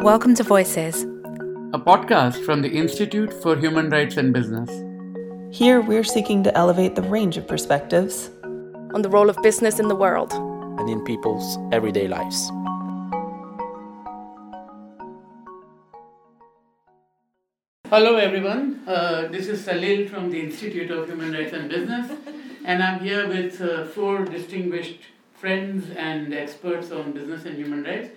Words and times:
Welcome 0.00 0.36
to 0.36 0.44
Voices, 0.44 1.02
a 1.74 1.78
podcast 1.78 2.44
from 2.44 2.62
the 2.62 2.68
Institute 2.68 3.32
for 3.42 3.56
Human 3.56 3.90
Rights 3.90 4.16
and 4.16 4.32
Business. 4.32 4.70
Here, 5.50 5.80
we're 5.80 6.04
seeking 6.04 6.44
to 6.44 6.56
elevate 6.56 6.94
the 6.94 7.02
range 7.02 7.36
of 7.36 7.48
perspectives 7.48 8.30
on 8.94 9.02
the 9.02 9.08
role 9.08 9.28
of 9.28 9.36
business 9.42 9.80
in 9.80 9.88
the 9.88 9.96
world 9.96 10.32
and 10.32 10.88
in 10.88 11.04
people's 11.04 11.58
everyday 11.72 12.06
lives. 12.06 12.48
Hello, 17.90 18.14
everyone. 18.14 18.80
Uh, 18.86 19.26
this 19.26 19.48
is 19.48 19.66
Salil 19.66 20.08
from 20.08 20.30
the 20.30 20.40
Institute 20.40 20.92
of 20.92 21.08
Human 21.08 21.32
Rights 21.32 21.52
and 21.52 21.68
Business, 21.68 22.12
and 22.64 22.84
I'm 22.84 23.00
here 23.00 23.26
with 23.26 23.60
uh, 23.60 23.84
four 23.86 24.24
distinguished 24.24 25.00
friends 25.34 25.90
and 25.96 26.32
experts 26.32 26.92
on 26.92 27.10
business 27.12 27.44
and 27.44 27.56
human 27.56 27.82
rights. 27.82 28.10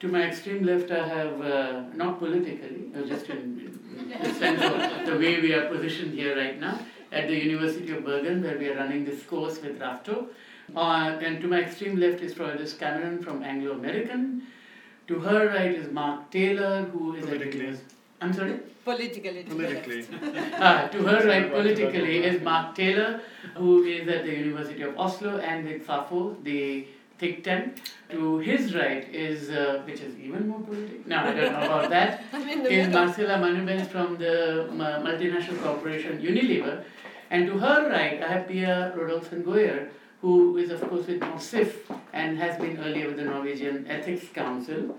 To 0.00 0.08
my 0.08 0.24
extreme 0.24 0.64
left, 0.64 0.90
I 0.90 1.08
have, 1.08 1.40
uh, 1.40 1.82
not 1.94 2.18
politically, 2.18 2.90
just 3.06 3.30
in, 3.30 3.78
in 3.98 4.22
the 4.22 4.34
sense 4.34 4.62
of 4.62 5.06
the 5.06 5.18
way 5.18 5.40
we 5.40 5.54
are 5.54 5.68
positioned 5.68 6.12
here 6.12 6.36
right 6.36 6.60
now, 6.60 6.78
at 7.12 7.28
the 7.28 7.34
University 7.34 7.92
of 7.92 8.04
Bergen, 8.04 8.42
where 8.42 8.58
we 8.58 8.68
are 8.68 8.76
running 8.76 9.06
this 9.06 9.22
course 9.22 9.60
with 9.62 9.80
RAFTO. 9.80 10.26
Uh, 10.74 11.18
and 11.22 11.40
to 11.40 11.48
my 11.48 11.60
extreme 11.60 11.96
left 11.98 12.20
is 12.20 12.34
Freudis 12.34 12.78
Cameron 12.78 13.22
from 13.22 13.42
Anglo 13.42 13.72
American. 13.72 14.42
To 15.08 15.18
her 15.20 15.48
right 15.48 15.74
is 15.74 15.90
Mark 15.90 16.30
Taylor, 16.30 16.82
who 16.92 17.14
is 17.14 17.24
politically. 17.24 17.68
At, 17.68 17.78
I'm 18.20 18.32
sorry? 18.34 18.58
Politically. 18.84 19.44
Politically. 19.44 20.06
ah, 20.54 20.88
to 20.92 21.02
her 21.04 21.26
right 21.26 21.50
politically 21.50 22.18
is 22.24 22.42
Mark 22.42 22.74
Taylor, 22.74 23.20
who 23.54 23.84
is 23.84 24.06
at 24.08 24.24
the 24.24 24.34
University 24.34 24.82
of 24.82 24.98
Oslo 24.98 25.38
and 25.38 25.64
with 25.66 25.86
FAFO, 25.86 26.42
the 26.44 26.86
think 27.18 27.44
tank. 27.44 27.82
To 28.10 28.38
his 28.38 28.74
right 28.74 29.08
is, 29.12 29.50
uh, 29.50 29.82
which 29.84 30.00
is 30.00 30.16
even 30.18 30.48
more 30.48 30.60
political. 30.60 30.98
No, 31.06 31.16
I 31.16 31.32
don't 31.32 31.52
know 31.52 31.58
about 31.58 31.90
that. 31.90 32.22
is 32.70 32.88
Marcela 32.92 33.38
Manubens 33.38 33.88
from 33.88 34.16
the 34.16 34.64
uh, 34.64 35.02
multinational 35.02 35.60
corporation 35.62 36.20
Unilever. 36.22 36.84
And 37.30 37.46
to 37.46 37.58
her 37.58 37.90
right, 37.90 38.22
I 38.22 38.28
have 38.28 38.46
Pia 38.46 38.94
Rodolfsen 38.96 39.42
Goyer, 39.42 39.88
who 40.20 40.56
is, 40.56 40.70
of 40.70 40.88
course, 40.88 41.06
with 41.06 41.20
NORSIF 41.20 41.72
and 42.12 42.38
has 42.38 42.56
been 42.60 42.78
earlier 42.78 43.08
with 43.08 43.16
the 43.16 43.24
Norwegian 43.24 43.86
Ethics 43.88 44.26
Council. 44.32 44.96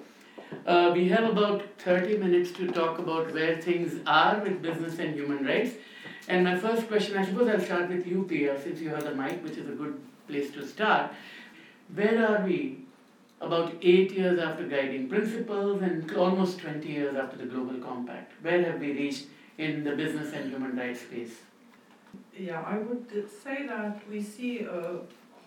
Uh, 0.66 0.92
we 0.94 1.08
have 1.08 1.24
about 1.24 1.64
30 1.80 2.18
minutes 2.18 2.52
to 2.52 2.68
talk 2.68 3.00
about 3.00 3.34
where 3.34 3.62
things 3.62 4.02
are 4.06 4.40
with 4.42 4.62
business 4.62 5.00
and 5.00 5.16
human 5.16 5.46
rights. 5.46 5.76
And 6.28 6.44
my 6.44 6.58
first 6.58 6.90
question, 6.90 7.18
I 7.18 7.26
suppose 7.26 7.48
I'll 7.48 7.62
start 7.62 7.90
with 7.90 8.06
you, 8.06 8.24
Pia, 8.24 8.62
since 8.62 8.82
you 8.82 8.90
have 8.90 9.06
the 9.06 9.16
mic, 9.16 9.42
which 9.44 9.58
is 9.58 9.70
a 9.70 9.72
good 9.72 9.98
place 10.28 10.52
to 10.52 10.68
start. 10.68 11.12
Where 11.94 12.28
are 12.28 12.46
we 12.46 12.80
about 13.40 13.74
eight 13.82 14.12
years 14.12 14.40
after 14.40 14.68
guiding 14.68 15.08
principles 15.08 15.82
and 15.82 16.12
almost 16.16 16.60
20 16.60 16.88
years 16.88 17.16
after 17.16 17.38
the 17.38 17.46
Global 17.46 17.80
Compact? 17.80 18.34
Where 18.42 18.64
have 18.64 18.80
we 18.80 18.92
reached 18.92 19.28
in 19.58 19.84
the 19.84 19.96
business 19.96 20.34
and 20.34 20.52
human 20.52 20.76
rights 20.76 21.02
space? 21.02 21.36
Yeah, 22.38 22.62
I 22.62 22.78
would 22.78 23.08
say 23.44 23.66
that 23.68 24.02
we 24.10 24.22
see 24.22 24.60
a 24.62 25.00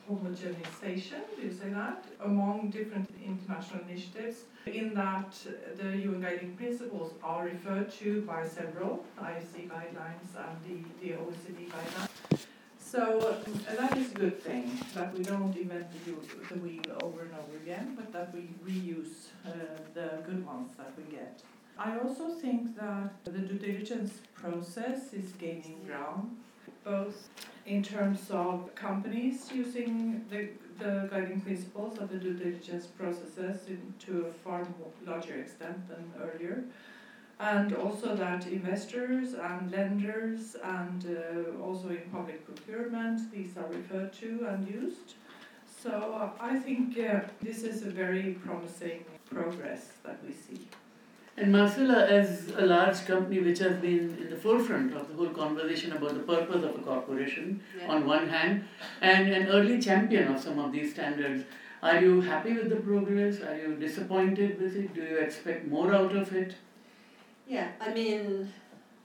homogenization, 0.08 1.22
do 1.36 1.42
you 1.42 1.52
say 1.52 1.70
that, 1.70 2.04
among 2.24 2.70
different 2.70 3.08
international 3.24 3.82
initiatives, 3.88 4.44
in 4.66 4.94
that 4.94 5.32
the 5.76 5.96
UN 5.98 6.20
guiding 6.20 6.56
principles 6.56 7.12
are 7.22 7.44
referred 7.44 7.92
to 7.92 8.22
by 8.22 8.46
several 8.46 9.04
IFC 9.20 9.68
guidelines 9.68 10.30
and 10.36 10.56
the, 10.66 11.06
the 11.06 11.14
OECD 11.14 11.68
guidelines. 11.68 12.46
So 12.90 13.36
that 13.78 13.96
is 13.96 14.10
a 14.10 14.14
good 14.14 14.42
thing, 14.42 14.68
that 14.94 15.16
we 15.16 15.22
don't 15.22 15.56
invent 15.56 15.86
the, 16.04 16.10
the 16.52 16.60
wheel 16.60 16.82
over 17.04 17.22
and 17.22 17.30
over 17.34 17.56
again, 17.62 17.94
but 17.94 18.12
that 18.12 18.34
we 18.34 18.48
reuse 18.68 19.28
uh, 19.46 19.50
the 19.94 20.18
good 20.26 20.44
ones 20.44 20.72
that 20.76 20.92
we 20.96 21.04
get. 21.04 21.40
I 21.78 21.96
also 22.00 22.30
think 22.30 22.76
that 22.80 23.12
the 23.22 23.30
due 23.30 23.58
diligence 23.58 24.14
process 24.34 25.12
is 25.12 25.30
gaining 25.38 25.78
ground, 25.86 26.36
both 26.82 27.28
in 27.64 27.84
terms 27.84 28.28
of 28.28 28.74
companies 28.74 29.48
using 29.54 30.24
the, 30.28 30.48
the 30.80 31.08
guiding 31.12 31.42
principles 31.42 31.96
of 31.98 32.10
the 32.10 32.16
due 32.16 32.34
diligence 32.34 32.86
processes 32.86 33.68
in, 33.68 33.94
to 34.00 34.26
a 34.26 34.32
far 34.32 34.66
larger 35.06 35.38
extent 35.38 35.88
than 35.88 36.12
earlier 36.20 36.64
and 37.40 37.74
also 37.74 38.14
that 38.14 38.46
investors 38.46 39.32
and 39.32 39.70
lenders 39.70 40.56
and 40.62 41.06
uh, 41.06 41.64
also 41.64 41.88
in 41.88 42.02
public 42.12 42.44
procurement 42.46 43.32
these 43.32 43.56
are 43.56 43.68
referred 43.68 44.12
to 44.12 44.46
and 44.48 44.68
used. 44.68 45.14
So 45.82 45.90
uh, 45.90 46.30
I 46.38 46.58
think 46.58 46.98
uh, 46.98 47.20
this 47.40 47.62
is 47.62 47.82
a 47.82 47.90
very 47.90 48.34
promising 48.44 49.04
progress 49.30 49.88
that 50.04 50.18
we 50.26 50.34
see. 50.34 50.68
And 51.38 51.52
Marcela, 51.52 52.06
as 52.06 52.52
a 52.58 52.66
large 52.66 53.06
company 53.06 53.40
which 53.40 53.60
has 53.60 53.76
been 53.80 54.18
in 54.20 54.28
the 54.28 54.36
forefront 54.36 54.94
of 54.94 55.08
the 55.08 55.14
whole 55.14 55.30
conversation 55.30 55.92
about 55.92 56.12
the 56.12 56.20
purpose 56.20 56.62
of 56.62 56.74
a 56.74 56.82
corporation, 56.82 57.62
yeah. 57.78 57.88
on 57.88 58.06
one 58.06 58.28
hand, 58.28 58.64
and 59.00 59.32
an 59.32 59.48
early 59.48 59.80
champion 59.80 60.34
of 60.34 60.38
some 60.38 60.58
of 60.58 60.70
these 60.70 60.92
standards, 60.92 61.44
are 61.82 61.98
you 61.98 62.20
happy 62.20 62.52
with 62.52 62.68
the 62.68 62.76
progress? 62.76 63.40
Are 63.40 63.56
you 63.56 63.76
disappointed 63.76 64.60
with 64.60 64.76
it? 64.76 64.92
Do 64.92 65.00
you 65.00 65.16
expect 65.16 65.66
more 65.66 65.94
out 65.94 66.14
of 66.14 66.34
it? 66.34 66.56
Yeah, 67.50 67.72
I 67.80 67.92
mean, 67.92 68.52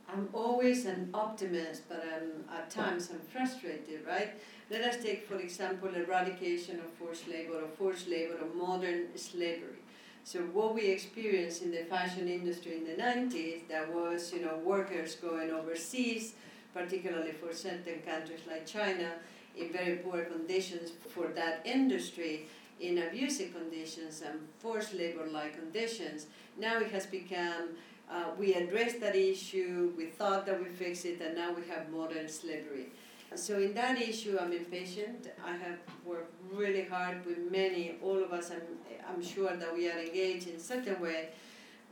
I'm 0.08 0.30
always 0.32 0.86
an 0.86 1.10
optimist, 1.16 1.90
but 1.90 2.06
I'm, 2.16 2.46
at 2.56 2.70
times 2.70 3.10
I'm 3.12 3.20
frustrated, 3.34 4.06
right? 4.08 4.34
Let 4.70 4.82
us 4.82 5.04
take, 5.04 5.28
for 5.28 5.40
example, 5.40 5.90
eradication 5.96 6.80
of 6.80 6.86
forced 7.00 7.28
labor 7.28 7.64
or 7.64 7.68
forced 7.70 8.08
labor 8.08 8.38
or 8.40 8.56
modern 8.56 9.18
slavery. 9.18 9.80
So 10.24 10.42
what 10.42 10.76
we 10.76 10.86
experienced 10.86 11.64
in 11.64 11.72
the 11.72 11.86
fashion 11.86 12.28
industry 12.28 12.78
in 12.78 12.86
the 12.86 12.94
90s, 13.02 13.64
that 13.68 13.92
was, 13.92 14.32
you 14.32 14.42
know, 14.46 14.58
workers 14.64 15.16
going 15.16 15.50
overseas, 15.50 16.36
particularly 16.72 17.32
for 17.32 17.52
certain 17.52 18.00
countries 18.06 18.42
like 18.48 18.68
China, 18.68 19.14
in 19.58 19.72
very 19.72 19.96
poor 19.98 20.24
conditions 20.26 20.92
for 21.10 21.30
that 21.30 21.62
industry, 21.66 22.48
in 22.80 23.00
abusive 23.00 23.56
conditions 23.56 24.22
and 24.24 24.40
forced 24.60 24.94
labor-like 24.94 25.56
conditions. 25.56 26.28
Now 26.60 26.78
it 26.80 26.92
has 26.92 27.08
become 27.08 27.70
uh, 28.10 28.26
we 28.38 28.54
addressed 28.54 29.00
that 29.02 29.16
issue, 29.16 29.94
we 29.98 30.06
thought 30.06 30.46
that 30.46 30.62
we 30.62 30.70
fixed 30.70 31.06
it, 31.06 31.22
and 31.22 31.36
now 31.36 31.52
we 31.54 31.64
have 31.68 31.90
modern 31.90 32.30
slavery. 32.30 32.92
So 33.34 33.58
in 33.60 33.74
that 33.74 34.00
issue, 34.00 34.38
I'm 34.40 34.54
impatient. 34.54 35.28
I 35.44 35.52
have 35.58 35.80
worked 36.06 36.32
really 36.54 36.86
hard 36.86 37.26
with 37.26 37.52
many, 37.52 37.96
all 38.02 38.24
of 38.24 38.32
us, 38.32 38.52
I'm, 38.52 38.62
I'm 39.10 39.24
sure 39.24 39.56
that 39.56 39.74
we 39.74 39.90
are 39.90 40.00
engaged 40.00 40.48
in 40.48 40.60
certain 40.60 41.02
way, 41.02 41.30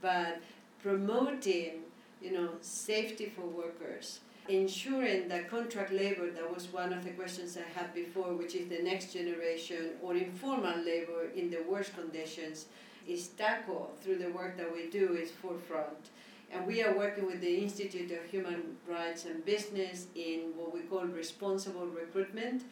but 0.02 0.42
promoting, 0.82 1.82
you 2.22 2.32
know, 2.32 2.50
safety 2.62 3.34
for 3.36 3.42
workers, 3.42 4.20
ensuring 4.48 5.28
that 5.30 5.50
contract 5.50 5.92
labor, 5.92 6.30
that 6.30 6.54
was 6.54 6.72
one 6.72 6.94
of 6.94 7.04
the 7.04 7.12
questions 7.12 7.58
I 7.58 7.80
had 7.80 7.94
before, 7.94 8.34
which 8.34 8.56
is 8.56 8.70
the 8.70 8.84
next 8.84 9.14
generation, 9.14 9.92
or 10.02 10.16
informal 10.16 10.78
labor 10.78 11.30
in 11.36 11.50
the 11.50 11.64
worst 11.68 11.96
conditions, 11.96 12.68
is 13.08 13.28
tackled 13.30 13.92
through 14.02 14.18
the 14.18 14.30
work 14.30 14.58
that 14.58 14.74
we 14.74 14.90
do 14.90 15.16
is 15.16 15.32
forefront. 15.32 16.10
And 16.52 16.68
we 16.68 16.84
are 16.84 16.96
working 16.96 17.26
with 17.26 17.42
the 17.42 17.56
Institute 17.58 18.12
of 18.12 18.30
Human 18.30 18.78
Rights 18.88 19.26
and 19.26 19.44
Business 19.44 20.08
in 20.16 20.54
what 20.56 20.74
we 20.74 20.82
call 20.82 21.06
responsible 21.06 21.88
recruitment. 21.88 22.64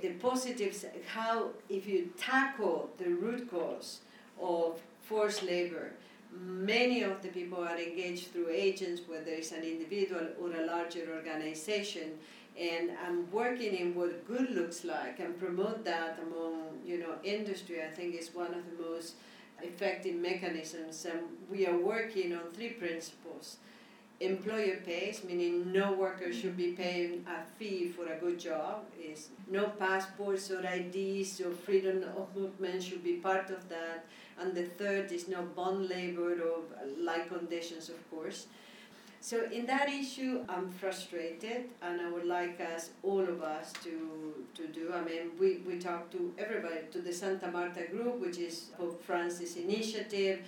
The 0.00 0.10
positives, 0.14 0.84
how 1.06 1.50
if 1.68 1.86
you 1.86 2.10
tackle 2.18 2.90
the 2.98 3.10
root 3.10 3.48
cause 3.48 4.00
of 4.40 4.80
forced 5.02 5.44
labor, 5.44 5.92
many 6.32 7.02
of 7.02 7.22
the 7.22 7.28
people 7.28 7.62
are 7.62 7.78
engaged 7.78 8.32
through 8.32 8.48
agents, 8.50 9.02
whether 9.06 9.30
it's 9.30 9.52
an 9.52 9.62
individual 9.62 10.26
or 10.40 10.52
a 10.54 10.66
larger 10.66 11.06
organization. 11.14 12.12
And 12.58 12.90
I'm 13.06 13.30
working 13.30 13.74
in 13.74 13.94
what 13.94 14.26
good 14.26 14.50
looks 14.50 14.84
like 14.84 15.20
and 15.20 15.38
promote 15.38 15.84
that 15.84 16.18
among 16.20 16.80
you 16.84 16.98
know 16.98 17.14
industry. 17.24 17.82
I 17.82 17.94
think 17.94 18.14
is 18.14 18.34
one 18.34 18.52
of 18.52 18.62
the 18.70 18.82
most 18.82 19.14
effective 19.62 20.14
mechanisms, 20.16 21.04
and 21.04 21.20
we 21.50 21.66
are 21.66 21.76
working 21.76 22.34
on 22.34 22.52
three 22.52 22.70
principles. 22.70 23.56
Employer 24.20 24.76
pays, 24.86 25.24
meaning 25.24 25.72
no 25.72 25.92
worker 25.92 26.32
should 26.32 26.56
be 26.56 26.72
paying 26.72 27.26
a 27.26 27.42
fee 27.58 27.88
for 27.88 28.06
a 28.06 28.16
good 28.16 28.38
job. 28.38 28.84
Is 29.02 29.30
no 29.50 29.66
passports 29.66 30.50
or 30.50 30.64
IDs 30.64 31.40
or 31.40 31.50
freedom 31.50 32.04
of 32.16 32.34
movement 32.36 32.82
should 32.84 33.02
be 33.02 33.14
part 33.14 33.50
of 33.50 33.68
that. 33.68 34.06
And 34.38 34.54
the 34.54 34.64
third 34.64 35.10
is 35.10 35.26
no 35.26 35.42
bond 35.42 35.88
labor 35.88 36.34
or 36.34 36.58
uh, 36.80 36.86
like 36.98 37.28
conditions, 37.28 37.88
of 37.88 38.10
course. 38.10 38.46
So 39.22 39.44
in 39.52 39.66
that 39.66 39.88
issue, 39.88 40.44
I'm 40.48 40.68
frustrated, 40.68 41.66
and 41.80 42.00
I 42.00 42.10
would 42.10 42.26
like 42.26 42.60
us, 42.60 42.90
all 43.04 43.20
of 43.20 43.40
us, 43.40 43.72
to, 43.84 44.34
to 44.54 44.66
do. 44.66 44.92
I 44.92 45.00
mean, 45.00 45.30
we, 45.38 45.58
we 45.64 45.78
talk 45.78 46.10
to 46.10 46.34
everybody, 46.36 46.80
to 46.90 47.00
the 47.00 47.12
Santa 47.12 47.48
Marta 47.48 47.84
Group, 47.84 48.18
which 48.20 48.38
is 48.38 48.70
Pope 48.76 49.00
Francis 49.00 49.54
initiative, 49.54 50.40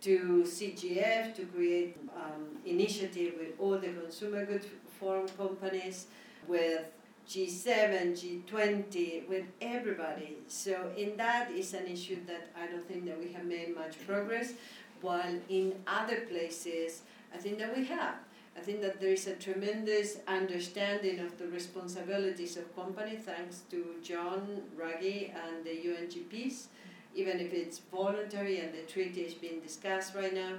to 0.00 0.42
CGF 0.44 1.36
to 1.36 1.44
create 1.44 1.96
um, 2.16 2.46
initiative 2.66 3.34
with 3.38 3.50
all 3.60 3.78
the 3.78 3.90
consumer 3.90 4.44
goods 4.44 4.66
forum 4.98 5.28
companies, 5.38 6.08
with 6.48 6.82
G7, 7.28 8.42
G20, 8.44 9.28
with 9.28 9.44
everybody. 9.60 10.38
So 10.48 10.90
in 10.96 11.16
that 11.16 11.52
is 11.52 11.74
an 11.74 11.86
issue 11.86 12.18
that 12.26 12.48
I 12.60 12.66
don't 12.66 12.86
think 12.88 13.06
that 13.06 13.20
we 13.20 13.32
have 13.34 13.44
made 13.44 13.76
much 13.76 14.04
progress. 14.04 14.54
while 15.00 15.38
in 15.48 15.74
other 15.86 16.20
places, 16.22 17.02
I 17.34 17.38
think 17.38 17.58
that 17.58 17.76
we 17.76 17.84
have. 17.86 18.16
I 18.56 18.60
think 18.60 18.80
that 18.80 19.00
there 19.00 19.10
is 19.10 19.26
a 19.26 19.34
tremendous 19.34 20.18
understanding 20.26 21.20
of 21.20 21.36
the 21.38 21.46
responsibilities 21.48 22.56
of 22.56 22.74
company 22.74 23.16
thanks 23.16 23.62
to 23.70 23.84
John 24.02 24.62
Ruggie 24.78 25.30
and 25.34 25.64
the 25.64 25.70
UNGPs, 25.70 26.66
even 27.14 27.38
if 27.38 27.52
it's 27.52 27.80
voluntary 27.92 28.60
and 28.60 28.72
the 28.72 28.82
treaty 28.90 29.22
is 29.22 29.34
being 29.34 29.60
discussed 29.60 30.14
right 30.14 30.32
now. 30.32 30.54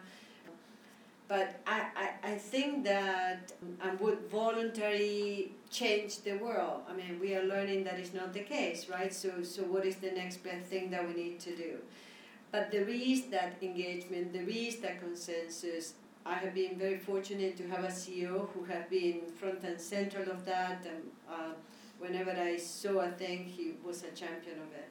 But 1.27 1.59
I, 1.65 1.87
I, 1.95 2.31
I 2.31 2.35
think 2.35 2.85
that 2.85 3.51
um, 3.81 3.97
would 3.99 4.19
voluntary 4.29 5.51
change 5.69 6.21
the 6.21 6.37
world? 6.37 6.81
I 6.89 6.93
mean, 6.93 7.19
we 7.19 7.35
are 7.35 7.43
learning 7.43 7.83
that 7.83 7.99
is 7.99 8.13
not 8.13 8.33
the 8.33 8.41
case, 8.41 8.87
right? 8.89 9.13
So, 9.13 9.43
so 9.43 9.63
what 9.63 9.85
is 9.85 9.97
the 9.97 10.11
next 10.11 10.37
best 10.37 10.67
thing 10.67 10.89
that 10.91 11.05
we 11.05 11.13
need 11.13 11.39
to 11.41 11.55
do? 11.55 11.79
But 12.51 12.71
there 12.71 12.87
is 12.87 13.25
that 13.25 13.57
engagement, 13.61 14.31
there 14.31 14.47
is 14.47 14.77
that 14.77 15.01
consensus. 15.01 15.95
I 16.27 16.33
have 16.33 16.53
been 16.53 16.77
very 16.77 16.97
fortunate 16.97 17.55
to 17.57 17.67
have 17.69 17.83
a 17.85 17.87
CEO 17.87 18.49
who 18.53 18.65
have 18.65 18.89
been 18.89 19.21
front 19.39 19.63
and 19.63 19.79
central 19.79 20.29
of 20.29 20.43
that. 20.45 20.85
And 20.85 21.03
uh, 21.29 21.53
whenever 21.99 22.31
I 22.31 22.57
saw 22.57 22.99
a 22.99 23.11
thing, 23.11 23.45
he 23.45 23.73
was 23.83 24.03
a 24.03 24.11
champion 24.11 24.57
of 24.65 24.71
it. 24.73 24.89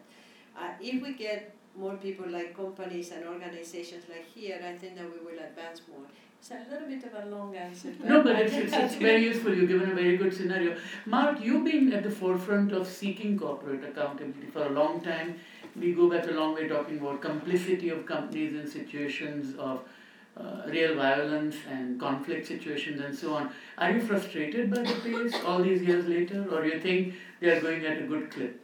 Uh, 0.59 0.71
if 0.81 1.03
we 1.03 1.13
get 1.13 1.55
more 1.77 1.97
people 1.97 2.27
like 2.27 2.57
companies 2.57 3.11
and 3.11 3.27
organizations 3.27 4.05
like 4.09 4.27
here, 4.35 4.59
I 4.67 4.79
think 4.79 4.97
that 4.97 5.05
we 5.13 5.19
will 5.19 5.39
advance 5.39 5.83
more. 5.91 6.07
It's 6.39 6.51
a 6.51 6.71
little 6.71 6.89
bit 6.89 7.05
of 7.05 7.27
a 7.27 7.29
long 7.29 7.55
answer. 7.55 7.93
no, 8.03 8.23
but 8.23 8.37
it's, 8.37 8.55
it's, 8.55 8.73
it's 8.73 8.95
very 8.95 9.23
useful. 9.25 9.55
You've 9.55 9.69
given 9.69 9.91
a 9.91 9.95
very 9.95 10.17
good 10.17 10.35
scenario. 10.35 10.77
Mark, 11.05 11.43
you've 11.43 11.65
been 11.65 11.93
at 11.93 12.03
the 12.03 12.11
forefront 12.11 12.73
of 12.73 12.87
seeking 12.87 13.39
corporate 13.39 13.85
accountability 13.85 14.47
for 14.47 14.65
a 14.65 14.71
long 14.71 15.03
time. 15.03 15.39
We 15.75 15.93
go 15.93 16.09
back 16.09 16.27
a 16.29 16.31
long 16.31 16.55
way 16.55 16.69
talking 16.69 16.99
about 16.99 17.21
complicity 17.21 17.91
of 17.91 18.07
companies 18.07 18.55
in 18.55 18.71
situations 18.71 19.55
of 19.59 19.83
uh, 20.39 20.63
real 20.67 20.95
violence 20.95 21.57
and 21.71 21.99
conflict 21.99 22.47
situations 22.47 23.01
and 23.01 23.17
so 23.17 23.35
on. 23.35 23.51
Are 23.79 23.91
you 23.91 24.01
frustrated 24.01 24.71
by 24.71 24.83
the 24.83 24.95
pace 25.03 25.35
all 25.45 25.63
these 25.63 25.83
years 25.83 26.07
later, 26.07 26.47
or 26.51 26.63
do 26.63 26.69
you 26.69 26.81
think 26.81 27.15
they 27.41 27.51
are 27.51 27.61
going 27.61 27.85
at 27.85 28.03
a 28.03 28.07
good 28.07 28.31
clip? 28.31 28.61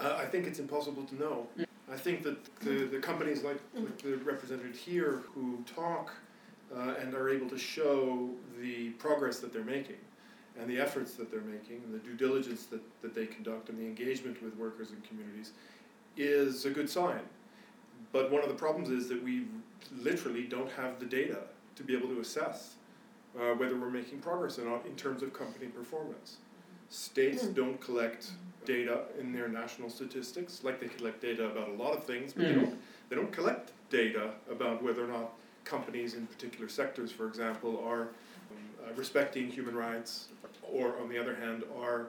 Uh, 0.00 0.18
I 0.20 0.26
think 0.26 0.46
it's 0.46 0.58
impossible 0.58 1.04
to 1.04 1.14
know. 1.14 1.46
Mm. 1.58 1.64
I 1.90 1.96
think 1.96 2.22
that 2.24 2.60
the, 2.60 2.84
the 2.84 2.98
companies 2.98 3.42
like, 3.42 3.58
like 3.74 4.02
the 4.02 4.16
represented 4.18 4.76
here 4.76 5.22
who 5.32 5.64
talk 5.74 6.12
uh, 6.76 6.94
and 7.00 7.14
are 7.14 7.30
able 7.30 7.48
to 7.48 7.58
show 7.58 8.28
the 8.60 8.90
progress 8.90 9.38
that 9.38 9.52
they're 9.52 9.64
making 9.64 9.96
and 10.60 10.68
the 10.68 10.78
efforts 10.78 11.14
that 11.14 11.30
they're 11.30 11.40
making 11.40 11.82
and 11.84 11.94
the 11.94 11.98
due 11.98 12.14
diligence 12.14 12.66
that, 12.66 12.82
that 13.00 13.14
they 13.14 13.26
conduct 13.26 13.70
and 13.70 13.78
the 13.78 13.84
engagement 13.84 14.42
with 14.42 14.54
workers 14.56 14.90
and 14.90 15.02
communities 15.04 15.52
is 16.16 16.66
a 16.66 16.70
good 16.70 16.90
sign. 16.90 17.20
But 18.12 18.30
one 18.30 18.42
of 18.42 18.48
the 18.48 18.54
problems 18.54 18.90
is 18.90 19.08
that 19.08 19.22
we 19.22 19.46
literally 20.02 20.44
don't 20.44 20.70
have 20.72 20.98
the 21.00 21.06
data 21.06 21.38
to 21.76 21.82
be 21.82 21.96
able 21.96 22.08
to 22.08 22.20
assess 22.20 22.74
uh, 23.38 23.54
whether 23.54 23.76
we're 23.76 23.90
making 23.90 24.18
progress 24.18 24.58
or 24.58 24.64
not 24.64 24.84
in 24.86 24.94
terms 24.96 25.22
of 25.22 25.32
company 25.32 25.66
performance. 25.66 26.38
States 26.90 27.44
mm. 27.44 27.54
don't 27.54 27.80
collect 27.80 28.30
data 28.64 29.02
in 29.18 29.32
their 29.32 29.48
national 29.48 29.90
statistics, 29.90 30.64
like 30.64 30.80
they 30.80 30.88
collect 30.88 31.20
data 31.20 31.46
about 31.46 31.68
a 31.68 31.72
lot 31.72 31.96
of 31.96 32.04
things, 32.04 32.32
but 32.32 32.44
mm. 32.44 32.48
they 32.48 32.54
don't 32.54 32.78
they 33.08 33.16
don't 33.16 33.32
collect 33.32 33.72
data 33.90 34.32
about 34.50 34.82
whether 34.82 35.04
or 35.04 35.08
not 35.08 35.32
companies 35.64 36.14
in 36.14 36.26
particular 36.26 36.68
sectors, 36.68 37.12
for 37.12 37.26
example, 37.26 37.82
are 37.86 38.02
um, 38.02 38.08
uh, 38.84 38.92
respecting 38.96 39.48
human 39.50 39.76
rights, 39.76 40.28
or 40.62 40.98
on 40.98 41.08
the 41.08 41.18
other 41.18 41.34
hand, 41.34 41.62
are 41.78 42.08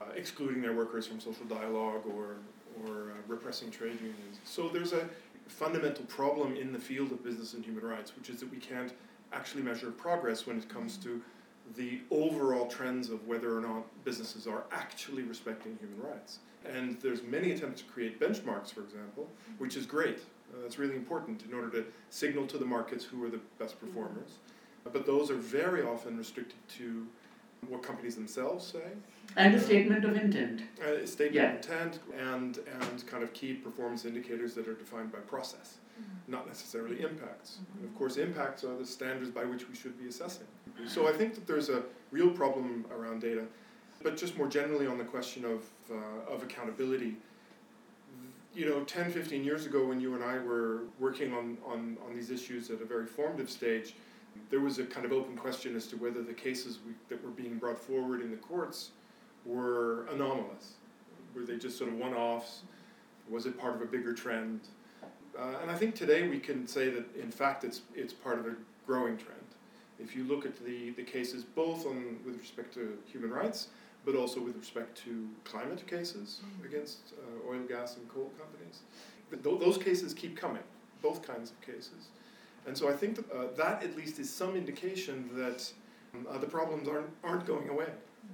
uh, 0.00 0.06
excluding 0.16 0.60
their 0.60 0.72
workers 0.72 1.06
from 1.06 1.20
social 1.20 1.44
dialogue 1.46 2.02
or, 2.06 2.36
or 2.84 3.10
uh, 3.10 3.14
repressing 3.28 3.70
trade 3.70 3.98
unions. 4.00 4.38
So 4.44 4.68
there's 4.68 4.92
a 4.92 5.08
fundamental 5.48 6.04
problem 6.06 6.56
in 6.56 6.72
the 6.72 6.78
field 6.78 7.12
of 7.12 7.22
business 7.22 7.54
and 7.54 7.64
human 7.64 7.84
rights, 7.84 8.16
which 8.16 8.30
is 8.30 8.40
that 8.40 8.50
we 8.50 8.58
can't 8.58 8.92
actually 9.32 9.62
measure 9.62 9.90
progress 9.90 10.46
when 10.46 10.58
it 10.58 10.68
comes 10.68 10.96
to 10.98 11.20
the 11.76 12.00
overall 12.10 12.66
trends 12.66 13.10
of 13.10 13.26
whether 13.26 13.56
or 13.56 13.60
not 13.60 13.84
businesses 14.04 14.46
are 14.46 14.64
actually 14.70 15.22
respecting 15.22 15.76
human 15.80 16.00
rights. 16.00 16.38
And 16.64 17.00
there's 17.00 17.22
many 17.22 17.52
attempts 17.52 17.82
to 17.82 17.88
create 17.88 18.20
benchmarks, 18.20 18.72
for 18.72 18.80
example, 18.80 19.28
which 19.58 19.76
is 19.76 19.86
great. 19.86 20.18
Uh, 20.52 20.62
that's 20.62 20.78
really 20.78 20.96
important 20.96 21.42
in 21.42 21.54
order 21.54 21.70
to 21.70 21.84
signal 22.10 22.46
to 22.46 22.58
the 22.58 22.64
markets 22.64 23.04
who 23.04 23.24
are 23.24 23.30
the 23.30 23.40
best 23.58 23.80
performers. 23.80 24.38
But 24.84 25.06
those 25.06 25.30
are 25.30 25.36
very 25.36 25.82
often 25.82 26.16
restricted 26.18 26.58
to 26.76 27.06
what 27.68 27.82
companies 27.82 28.14
themselves 28.14 28.66
say. 28.66 28.82
And 29.36 29.54
a 29.54 29.60
statement 29.60 30.04
of 30.04 30.16
intent. 30.16 30.62
A 30.84 31.06
statement 31.06 31.34
yeah. 31.34 31.50
of 31.50 31.56
intent 31.56 31.98
and, 32.18 32.58
and 32.80 33.06
kind 33.06 33.22
of 33.22 33.32
key 33.32 33.54
performance 33.54 34.04
indicators 34.04 34.54
that 34.54 34.68
are 34.68 34.74
defined 34.74 35.12
by 35.12 35.18
process, 35.18 35.78
mm-hmm. 36.00 36.32
not 36.32 36.46
necessarily 36.46 37.02
impacts. 37.02 37.58
Mm-hmm. 37.58 37.86
Of 37.86 37.98
course, 37.98 38.16
impacts 38.16 38.64
are 38.64 38.76
the 38.76 38.86
standards 38.86 39.30
by 39.30 39.44
which 39.44 39.68
we 39.68 39.74
should 39.74 39.98
be 39.98 40.08
assessing. 40.08 40.46
So 40.86 41.08
I 41.08 41.12
think 41.12 41.34
that 41.34 41.46
there's 41.46 41.68
a 41.68 41.82
real 42.10 42.30
problem 42.30 42.84
around 42.92 43.20
data. 43.20 43.44
But 44.02 44.16
just 44.16 44.36
more 44.36 44.48
generally 44.48 44.86
on 44.86 44.98
the 44.98 45.04
question 45.04 45.44
of, 45.44 45.64
uh, 45.90 46.32
of 46.32 46.42
accountability, 46.42 47.16
you 48.54 48.68
know, 48.68 48.84
10, 48.84 49.10
15 49.10 49.44
years 49.44 49.66
ago 49.66 49.86
when 49.86 50.00
you 50.00 50.14
and 50.14 50.22
I 50.22 50.38
were 50.38 50.82
working 51.00 51.32
on, 51.32 51.58
on, 51.66 51.96
on 52.06 52.14
these 52.14 52.30
issues 52.30 52.70
at 52.70 52.80
a 52.80 52.84
very 52.84 53.06
formative 53.06 53.50
stage, 53.50 53.94
there 54.50 54.60
was 54.60 54.78
a 54.78 54.84
kind 54.84 55.06
of 55.06 55.12
open 55.12 55.36
question 55.36 55.76
as 55.76 55.86
to 55.88 55.96
whether 55.96 56.22
the 56.22 56.32
cases 56.32 56.78
we, 56.86 56.92
that 57.08 57.22
were 57.24 57.30
being 57.30 57.56
brought 57.56 57.78
forward 57.78 58.20
in 58.20 58.30
the 58.30 58.36
courts 58.36 58.90
were 59.44 60.06
anomalous. 60.12 60.74
Were 61.34 61.42
they 61.42 61.56
just 61.56 61.76
sort 61.78 61.90
of 61.90 61.98
one 61.98 62.14
offs? 62.14 62.62
Was 63.28 63.46
it 63.46 63.58
part 63.58 63.74
of 63.74 63.82
a 63.82 63.86
bigger 63.86 64.12
trend? 64.12 64.60
Uh, 65.38 65.56
and 65.62 65.70
I 65.70 65.74
think 65.74 65.94
today 65.94 66.28
we 66.28 66.38
can 66.38 66.66
say 66.66 66.90
that 66.90 67.04
in 67.16 67.30
fact 67.30 67.64
it's, 67.64 67.82
it's 67.94 68.12
part 68.12 68.38
of 68.38 68.46
a 68.46 68.54
growing 68.86 69.16
trend. 69.16 69.40
If 69.98 70.14
you 70.14 70.24
look 70.24 70.44
at 70.44 70.64
the, 70.64 70.90
the 70.90 71.02
cases 71.02 71.44
both 71.44 71.86
on, 71.86 72.18
with 72.24 72.38
respect 72.38 72.74
to 72.74 72.98
human 73.10 73.30
rights 73.30 73.68
but 74.04 74.14
also 74.14 74.40
with 74.40 74.56
respect 74.56 74.96
to 75.04 75.28
climate 75.44 75.86
cases 75.86 76.40
mm. 76.44 76.66
against 76.66 77.12
uh, 77.18 77.50
oil, 77.50 77.62
gas, 77.66 77.96
and 77.96 78.08
coal 78.08 78.30
companies. 78.38 78.80
Th- 79.30 79.60
those 79.60 79.78
cases 79.82 80.12
keep 80.12 80.36
coming, 80.36 80.62
both 81.02 81.26
kinds 81.26 81.50
of 81.50 81.60
cases. 81.60 82.08
And 82.66 82.76
so 82.76 82.88
I 82.88 82.92
think 82.92 83.16
that, 83.16 83.30
uh, 83.30 83.46
that 83.56 83.82
at 83.82 83.96
least 83.96 84.18
is 84.18 84.30
some 84.30 84.56
indication 84.56 85.28
that 85.34 85.70
um, 86.14 86.26
uh, 86.30 86.38
the 86.38 86.46
problems 86.46 86.88
aren't, 86.88 87.10
aren't 87.22 87.46
going 87.46 87.68
away 87.68 87.88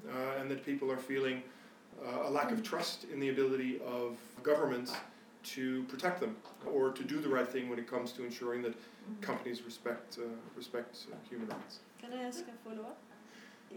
uh, 0.09 0.41
and 0.41 0.51
that 0.51 0.65
people 0.65 0.91
are 0.91 0.97
feeling 0.97 1.43
uh, 2.05 2.29
a 2.29 2.31
lack 2.31 2.53
of 2.53 2.63
trust 2.63 3.07
in 3.13 3.19
the 3.19 3.31
ability 3.31 3.81
of 3.87 4.17
governments 4.43 4.95
to 5.43 5.83
protect 5.85 6.21
them 6.21 6.37
or 6.67 6.91
to 6.91 7.03
do 7.03 7.21
the 7.21 7.29
right 7.29 7.49
thing 7.49 7.69
when 7.69 7.79
it 7.79 7.89
comes 7.89 8.13
to 8.13 8.25
ensuring 8.25 8.63
that 8.63 8.75
companies 9.21 9.63
respect, 9.63 10.19
uh, 10.19 10.29
respect 10.57 10.97
human 11.29 11.49
rights. 11.49 11.81
Can 12.01 12.13
I 12.13 12.23
ask 12.23 12.41
a 12.41 12.69
follow 12.69 12.83
up? 12.83 12.99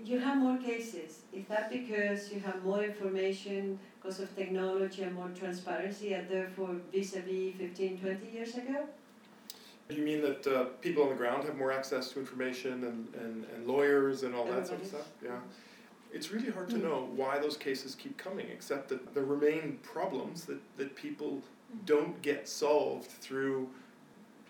you 0.04 0.20
have 0.20 0.38
more 0.38 0.58
cases. 0.58 1.22
Is 1.32 1.46
that 1.48 1.70
because 1.70 2.32
you 2.32 2.40
have 2.40 2.64
more 2.64 2.84
information 2.84 3.80
because 4.02 4.20
of 4.20 4.36
technology 4.36 5.04
and 5.04 5.14
more 5.14 5.30
transparency 5.30 6.14
and 6.14 6.28
therefore 6.28 6.76
vis-a-vis 6.92 7.56
15, 7.58 8.00
20 8.00 8.32
years 8.32 8.56
ago? 8.56 8.88
You 9.90 10.04
mean 10.04 10.22
that 10.22 10.48
uh, 10.48 10.64
people 10.82 11.04
on 11.04 11.10
the 11.10 11.16
ground 11.16 11.44
have 11.44 11.58
more 11.58 11.72
access 11.72 12.10
to 12.12 12.20
information 12.20 12.84
and, 12.86 13.14
and, 13.16 13.46
and 13.54 13.68
lawyers 13.68 14.24
and 14.24 14.34
all 14.34 14.48
Everybody. 14.48 14.62
that 14.62 14.68
sort 14.68 14.82
of 14.82 14.88
stuff? 14.88 15.08
Yeah. 15.24 15.32
It's 16.12 16.32
really 16.32 16.52
hard 16.52 16.70
to 16.70 16.78
hmm. 16.78 16.84
know 16.84 17.10
why 17.16 17.40
those 17.40 17.58
cases 17.58 17.96
keep 17.96 18.18
coming, 18.18 18.48
except 18.52 18.90
that 18.90 19.14
there 19.14 19.24
remain 19.24 19.80
problems 19.84 20.46
that, 20.46 20.60
that 20.78 20.96
people 20.96 21.42
don't 21.86 22.22
get 22.22 22.48
solved 22.48 23.10
through 23.10 23.70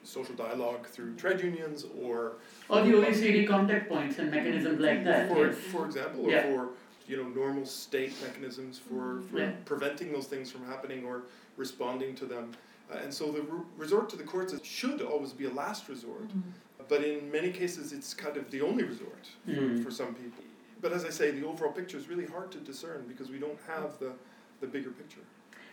social 0.04 0.36
dialogue 0.36 0.86
through 0.86 1.16
trade 1.16 1.40
unions 1.40 1.86
or 2.02 2.34
or 2.70 2.82
the 2.82 2.92
OECD 2.92 3.48
contact 3.48 3.90
points 3.90 4.20
and 4.20 4.30
mechanisms 4.30 4.80
like 4.80 5.04
that. 5.06 5.30
For, 5.30 5.48
yes. 5.48 5.58
for 5.72 5.86
example, 5.86 6.25
or 6.25 6.30
yeah. 6.30 6.42
for 6.44 6.70
you 7.08 7.18
know 7.18 7.28
normal 7.30 7.66
state 7.66 8.13
mechanisms 8.22 8.80
for, 8.80 9.22
for 9.30 9.40
yeah. 9.40 9.52
preventing 9.66 10.12
those 10.12 10.28
things 10.28 10.52
from 10.52 10.66
happening 10.66 11.06
or 11.06 11.24
responding 11.58 12.16
to 12.16 12.25
them. 12.25 12.52
Uh, 12.92 12.98
and 13.04 13.13
so 13.13 13.32
the 13.32 13.42
re- 13.42 13.62
resort 13.78 14.10
to 14.10 14.16
the 14.16 14.24
courts 14.24 14.54
should 14.63 15.02
always 15.02 15.34
be 15.34 15.46
a 15.46 15.50
last 15.50 15.88
resort, 15.90 16.28
mm-hmm. 16.28 16.52
but 16.90 17.04
in 17.04 17.32
many 17.32 17.52
cases 17.52 17.94
it's 17.94 18.13
kind 18.13 18.38
of 18.38 18.50
the 18.52 18.62
only 18.62 18.84
resort 18.84 19.30
mm-hmm. 19.48 19.78
for, 19.78 19.86
for 19.86 19.92
some 19.92 20.13
people. 20.13 20.44
But 20.82 20.92
as 20.92 21.06
I 21.06 21.10
say, 21.10 21.32
the 21.32 21.46
overall 21.48 21.72
picture 21.72 21.98
is 21.98 22.10
really 22.10 22.25
hard 22.25 22.52
to 22.52 22.58
discern 22.58 23.06
because 23.08 23.30
we 23.30 23.40
don't 23.40 23.60
have 23.68 23.98
the, 24.00 24.12
the 24.60 24.68
bigger 24.68 24.92
picture. 24.92 25.22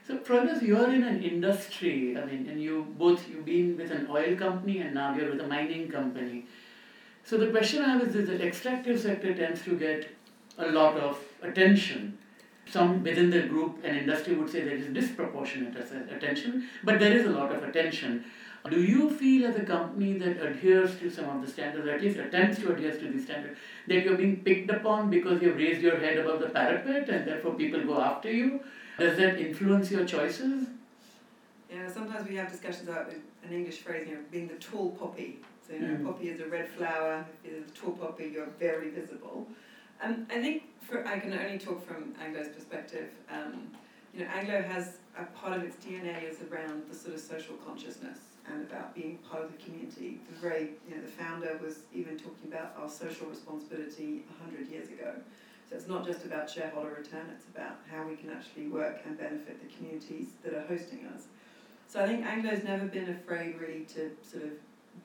So, 0.06 0.16
Prabhas, 0.18 0.62
you 0.62 0.76
are 0.76 0.90
in 0.90 1.02
an 1.02 1.22
industry. 1.22 2.16
I 2.16 2.24
mean, 2.24 2.48
and 2.48 2.62
you 2.62 2.86
both 2.98 3.28
you've 3.28 3.44
been 3.44 3.76
with 3.76 3.90
an 3.90 4.06
oil 4.10 4.36
company 4.36 4.78
and 4.78 4.94
now 4.94 5.14
you're 5.14 5.30
with 5.30 5.40
a 5.40 5.46
mining 5.46 5.88
company. 5.88 6.46
So 7.24 7.36
the 7.36 7.48
question 7.48 7.82
I 7.82 7.90
have 7.90 8.02
is: 8.02 8.26
the 8.26 8.44
extractive 8.44 8.98
sector 9.00 9.34
tends 9.34 9.62
to 9.62 9.76
get 9.76 10.08
a 10.58 10.70
lot 10.70 10.96
of 10.96 11.18
attention. 11.42 12.18
Some 12.70 13.02
within 13.02 13.30
the 13.30 13.42
group 13.42 13.78
and 13.82 13.96
industry 13.96 14.36
would 14.36 14.50
say 14.50 14.60
there 14.62 14.76
is 14.76 14.86
disproportionate 14.86 15.76
attention, 15.76 16.68
but 16.84 17.00
there 17.00 17.12
is 17.12 17.26
a 17.26 17.30
lot 17.30 17.52
of 17.52 17.64
attention. 17.64 18.24
Do 18.68 18.80
you 18.80 19.10
feel 19.10 19.46
as 19.48 19.56
a 19.56 19.64
company 19.64 20.18
that 20.18 20.40
adheres 20.40 20.96
to 20.98 21.10
some 21.10 21.28
of 21.30 21.44
the 21.44 21.50
standards, 21.50 21.86
or 21.86 21.92
at 21.92 22.02
least 22.02 22.18
attempts 22.18 22.58
to 22.58 22.72
adhere 22.72 22.92
to 22.92 23.10
the 23.10 23.20
standards, 23.20 23.58
that 23.88 24.04
you're 24.04 24.16
being 24.16 24.36
picked 24.44 24.70
upon 24.70 25.10
because 25.10 25.42
you've 25.42 25.56
raised 25.56 25.80
your 25.80 25.98
head 25.98 26.18
above 26.18 26.40
the 26.40 26.50
parapet 26.50 27.08
and 27.08 27.26
therefore 27.26 27.54
people 27.54 27.82
go 27.84 28.00
after 28.00 28.30
you? 28.30 28.60
Does 28.98 29.16
that 29.16 29.40
influence 29.40 29.90
your 29.90 30.04
choices? 30.04 30.66
Yeah, 31.70 31.88
sometimes 31.88 31.94
sometimes 31.94 32.28
we 32.28 32.36
have 32.36 32.50
discussions 32.52 32.88
about 32.88 33.10
an 33.10 33.52
English 33.52 33.78
phrase, 33.78 34.06
you 34.08 34.14
know, 34.16 34.20
being 34.30 34.48
the 34.48 34.56
tall 34.56 34.90
poppy. 34.90 35.40
So, 35.66 35.74
you 35.74 35.80
know, 35.80 35.96
Mm. 35.96 36.04
poppy 36.04 36.28
is 36.28 36.40
a 36.40 36.46
red 36.46 36.68
flower. 36.68 37.24
If 37.44 37.50
you're 37.52 37.64
the 37.64 37.70
tall 37.72 37.92
poppy, 37.92 38.26
you're 38.34 38.52
very 38.58 38.90
visible. 38.90 39.48
Um, 40.02 40.26
I 40.30 40.40
think 40.40 40.62
for 40.80 41.06
I 41.06 41.18
can 41.18 41.32
only 41.32 41.58
talk 41.58 41.86
from 41.86 42.14
Anglo's 42.20 42.48
perspective. 42.48 43.10
Um, 43.30 43.68
you 44.14 44.20
know, 44.20 44.30
Anglo 44.30 44.62
has 44.62 44.94
a 45.16 45.24
part 45.24 45.56
of 45.56 45.62
its 45.62 45.76
DNA 45.84 46.28
is 46.28 46.38
around 46.50 46.82
the 46.88 46.96
sort 46.96 47.14
of 47.14 47.20
social 47.20 47.54
consciousness 47.56 48.18
and 48.50 48.62
about 48.62 48.94
being 48.94 49.18
part 49.18 49.44
of 49.44 49.52
the 49.52 49.58
community. 49.62 50.18
The 50.32 50.40
very, 50.40 50.70
you 50.88 50.96
know, 50.96 51.02
the 51.02 51.08
founder 51.08 51.58
was 51.62 51.80
even 51.92 52.16
talking 52.16 52.48
about 52.48 52.74
our 52.78 52.88
social 52.88 53.26
responsibility 53.26 54.24
hundred 54.42 54.68
years 54.68 54.88
ago. 54.88 55.14
So 55.68 55.76
it's 55.76 55.86
not 55.86 56.04
just 56.06 56.24
about 56.24 56.50
shareholder 56.50 56.96
return; 56.98 57.26
it's 57.36 57.46
about 57.54 57.76
how 57.90 58.04
we 58.08 58.16
can 58.16 58.30
actually 58.30 58.68
work 58.68 59.00
and 59.04 59.18
benefit 59.18 59.60
the 59.60 59.76
communities 59.76 60.28
that 60.42 60.54
are 60.54 60.66
hosting 60.66 61.06
us. 61.14 61.24
So 61.86 62.02
I 62.02 62.06
think 62.06 62.24
Anglo's 62.24 62.64
never 62.64 62.86
been 62.86 63.10
afraid 63.10 63.60
really 63.60 63.84
to 63.94 64.10
sort 64.22 64.44
of 64.44 64.50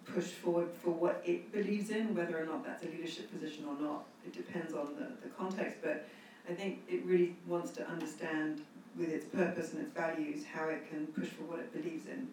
push 0.06 0.25
forward 0.25 0.70
for 0.84 0.92
what 0.92 1.22
it 1.25 1.51
believes 1.51 1.89
in, 1.89 2.15
whether 2.15 2.42
or 2.42 2.46
not 2.46 2.65
that's 2.65 2.84
a 2.84 2.88
leadership 2.88 3.32
position 3.32 3.65
or 3.65 3.80
not. 3.82 4.06
It 4.25 4.34
depends 4.34 4.74
on 4.74 4.96
the, 4.96 5.08
the 5.22 5.30
context, 5.38 5.77
but 5.82 6.08
I 6.50 6.54
think 6.54 6.84
it 6.88 7.04
really 7.06 7.36
wants 7.48 7.72
to 7.72 7.88
understand 7.88 8.62
with 8.98 9.10
its 9.10 9.25
purpose 9.25 9.74
and 9.74 9.82
its 9.82 9.94
values 9.94 10.44
how 10.46 10.70
it 10.70 10.89
can 10.89 11.08
push 11.08 11.27
for 11.27 11.44
what 11.44 11.60
it 11.60 11.74
believes 11.74 12.08
in. 12.08 12.27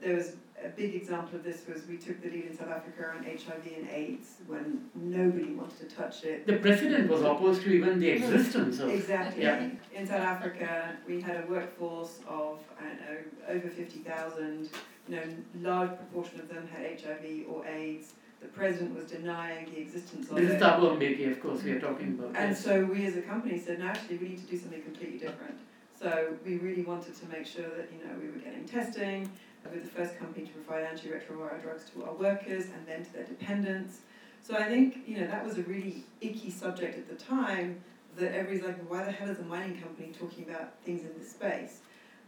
There 0.00 0.16
was 0.16 0.32
a 0.62 0.68
big 0.68 0.94
example 0.94 1.36
of 1.36 1.44
this 1.44 1.62
was 1.66 1.86
we 1.86 1.96
took 1.96 2.20
the 2.22 2.28
lead 2.28 2.46
in 2.46 2.56
South 2.56 2.68
Africa 2.68 3.12
on 3.16 3.24
HIV 3.24 3.72
and 3.76 3.88
AIDS 3.88 4.36
when 4.46 4.90
nobody 4.94 5.52
wanted 5.52 5.88
to 5.88 5.96
touch 5.96 6.24
it. 6.24 6.46
The 6.46 6.56
president 6.56 7.08
was 7.08 7.22
opposed 7.22 7.62
to 7.62 7.72
even 7.72 8.00
the 8.00 8.08
existence 8.08 8.80
of. 8.80 8.90
Exactly. 8.90 9.44
Yeah. 9.44 9.70
In 9.94 10.06
South 10.06 10.20
Africa, 10.20 10.96
we 11.06 11.20
had 11.20 11.44
a 11.44 11.46
workforce 11.48 12.18
of 12.28 12.60
I 12.80 12.84
don't 12.84 13.00
know 13.00 13.16
over 13.48 13.68
fifty 13.68 14.00
thousand. 14.00 14.70
You 15.08 15.16
know, 15.16 15.22
large 15.60 15.96
proportion 15.96 16.40
of 16.40 16.48
them 16.48 16.68
had 16.68 17.00
HIV 17.00 17.46
or 17.48 17.66
AIDS. 17.66 18.12
The 18.40 18.48
president 18.48 18.96
was 18.96 19.06
denying 19.06 19.70
the 19.72 19.80
existence 19.80 20.28
of 20.28 20.36
This 20.36 20.50
it. 20.50 20.56
is 20.56 20.62
Thabo 20.62 20.96
Mbeki, 20.96 21.30
of 21.30 21.40
course, 21.40 21.62
we 21.62 21.72
are 21.72 21.80
talking 21.80 22.08
about. 22.18 22.36
And 22.36 22.50
yes. 22.50 22.64
so 22.64 22.84
we 22.84 23.06
as 23.06 23.16
a 23.16 23.22
company 23.22 23.58
said, 23.58 23.78
no, 23.78 23.86
actually, 23.86 24.18
we 24.18 24.28
need 24.30 24.40
to 24.44 24.50
do 24.50 24.58
something 24.58 24.82
completely 24.82 25.18
different. 25.18 25.58
So 25.98 26.34
we 26.44 26.58
really 26.58 26.82
wanted 26.82 27.14
to 27.14 27.26
make 27.26 27.46
sure 27.46 27.68
that, 27.76 27.88
you 27.92 28.04
know, 28.04 28.14
we 28.20 28.28
were 28.28 28.38
getting 28.38 28.64
testing. 28.64 29.30
We 29.70 29.78
were 29.78 29.84
the 29.84 29.90
first 29.90 30.18
company 30.18 30.46
to 30.46 30.52
provide 30.52 30.84
antiretroviral 30.86 31.62
drugs 31.62 31.88
to 31.94 32.04
our 32.04 32.14
workers 32.14 32.64
and 32.64 32.86
then 32.86 33.04
to 33.04 33.12
their 33.12 33.24
dependents. 33.24 34.00
So 34.42 34.56
I 34.56 34.64
think, 34.64 34.98
you 35.06 35.20
know, 35.20 35.26
that 35.28 35.44
was 35.44 35.58
a 35.58 35.62
really 35.62 36.04
icky 36.20 36.50
subject 36.50 36.98
at 36.98 37.08
the 37.08 37.24
time 37.24 37.80
that 38.16 38.34
everybody's 38.34 38.64
like, 38.64 38.90
why 38.90 39.04
the 39.04 39.12
hell 39.12 39.28
is 39.28 39.38
a 39.38 39.44
mining 39.44 39.80
company 39.80 40.12
talking 40.18 40.44
about 40.50 40.72
things 40.84 41.02
in 41.02 41.12
this 41.16 41.30
space? 41.30 41.78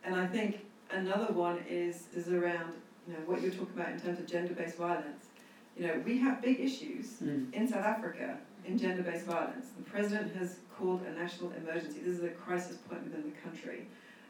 And 0.05 0.15
I 0.15 0.27
think 0.27 0.61
another 0.95 1.33
one 1.33 1.59
is, 1.69 2.05
is 2.15 2.29
around, 2.29 2.73
you 3.07 3.13
know, 3.15 3.21
what 3.27 3.41
you're 3.43 3.51
talking 3.51 3.75
about 3.75 3.91
in 3.91 4.01
terms 4.01 4.19
of 4.19 4.27
gender-based 4.27 4.77
violence. 4.77 5.27
You 5.77 5.87
know, 5.89 6.03
we 6.05 6.19
have 6.19 6.41
big 6.41 6.61
issues 6.61 7.07
Mm. 7.23 7.53
in 7.53 7.67
South 7.69 7.85
Africa 7.85 8.39
in 8.65 8.79
gender 8.79 9.03
based 9.03 9.27
violence. 9.27 9.67
The 9.77 9.83
president 9.85 10.35
has 10.37 10.59
called 10.79 11.03
a 11.03 11.13
national 11.13 11.53
emergency. 11.53 12.01
This 12.01 12.19
is 12.19 12.25
a 12.25 12.29
crisis 12.29 12.77
point 12.89 13.05
within 13.05 13.23
the 13.25 13.37
country. 13.43 13.87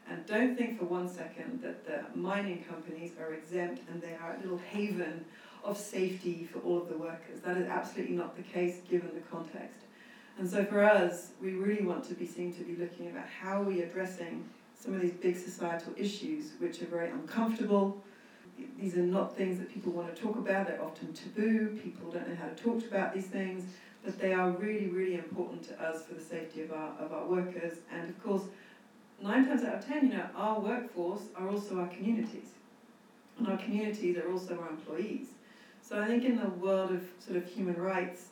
And 0.09 0.25
don't 0.25 0.55
think 0.57 0.77
for 0.79 0.85
one 0.85 1.07
second 1.09 1.61
that 1.63 1.85
the 1.85 2.03
mining 2.17 2.63
companies 2.63 3.11
are 3.19 3.33
exempt 3.33 3.81
and 3.89 4.01
they 4.01 4.15
are 4.21 4.35
a 4.35 4.41
little 4.41 4.57
haven 4.59 5.25
of 5.63 5.77
safety 5.77 6.47
for 6.51 6.59
all 6.59 6.77
of 6.77 6.89
the 6.89 6.97
workers. 6.97 7.41
That 7.43 7.57
is 7.57 7.67
absolutely 7.67 8.15
not 8.15 8.35
the 8.35 8.43
case 8.43 8.81
given 8.89 9.09
the 9.15 9.21
context. 9.21 9.79
And 10.37 10.47
so 10.49 10.63
for 10.65 10.83
us, 10.83 11.29
we 11.41 11.53
really 11.53 11.83
want 11.85 12.03
to 12.09 12.13
be 12.13 12.27
seen 12.27 12.53
to 12.55 12.63
be 12.63 12.75
looking 12.75 13.09
about 13.09 13.25
how 13.27 13.61
are 13.61 13.63
we 13.63 13.81
addressing 13.81 14.47
some 14.77 14.93
of 14.93 15.01
these 15.01 15.13
big 15.13 15.37
societal 15.37 15.93
issues 15.97 16.51
which 16.59 16.81
are 16.81 16.85
very 16.85 17.09
uncomfortable, 17.09 18.03
these 18.79 18.95
are 18.95 19.01
not 19.01 19.35
things 19.35 19.59
that 19.59 19.69
people 19.69 19.91
want 19.91 20.13
to 20.15 20.21
talk 20.21 20.37
about. 20.37 20.67
They're 20.67 20.83
often 20.83 21.13
taboo. 21.13 21.77
People 21.83 22.11
don't 22.11 22.27
know 22.27 22.35
how 22.35 22.47
to 22.47 22.55
talk 22.55 22.85
about 22.85 23.13
these 23.13 23.27
things, 23.27 23.63
but 24.03 24.17
they 24.19 24.33
are 24.33 24.51
really, 24.51 24.87
really 24.87 25.15
important 25.15 25.63
to 25.69 25.81
us 25.81 26.05
for 26.05 26.13
the 26.13 26.21
safety 26.21 26.61
of 26.61 26.71
our 26.71 26.93
of 26.99 27.11
our 27.11 27.25
workers. 27.25 27.79
And 27.91 28.09
of 28.09 28.23
course, 28.23 28.43
nine 29.21 29.45
times 29.45 29.63
out 29.63 29.75
of 29.75 29.85
ten, 29.85 30.07
you 30.07 30.13
know, 30.13 30.27
our 30.35 30.59
workforce 30.59 31.23
are 31.35 31.49
also 31.49 31.79
our 31.79 31.87
communities, 31.87 32.49
and 33.37 33.47
our 33.47 33.57
communities 33.57 34.17
are 34.17 34.31
also 34.31 34.57
our 34.59 34.69
employees. 34.69 35.27
So 35.81 35.99
I 35.99 36.07
think 36.07 36.23
in 36.23 36.37
the 36.37 36.49
world 36.49 36.91
of 36.91 37.03
sort 37.19 37.37
of 37.37 37.45
human 37.45 37.75
rights, 37.75 38.29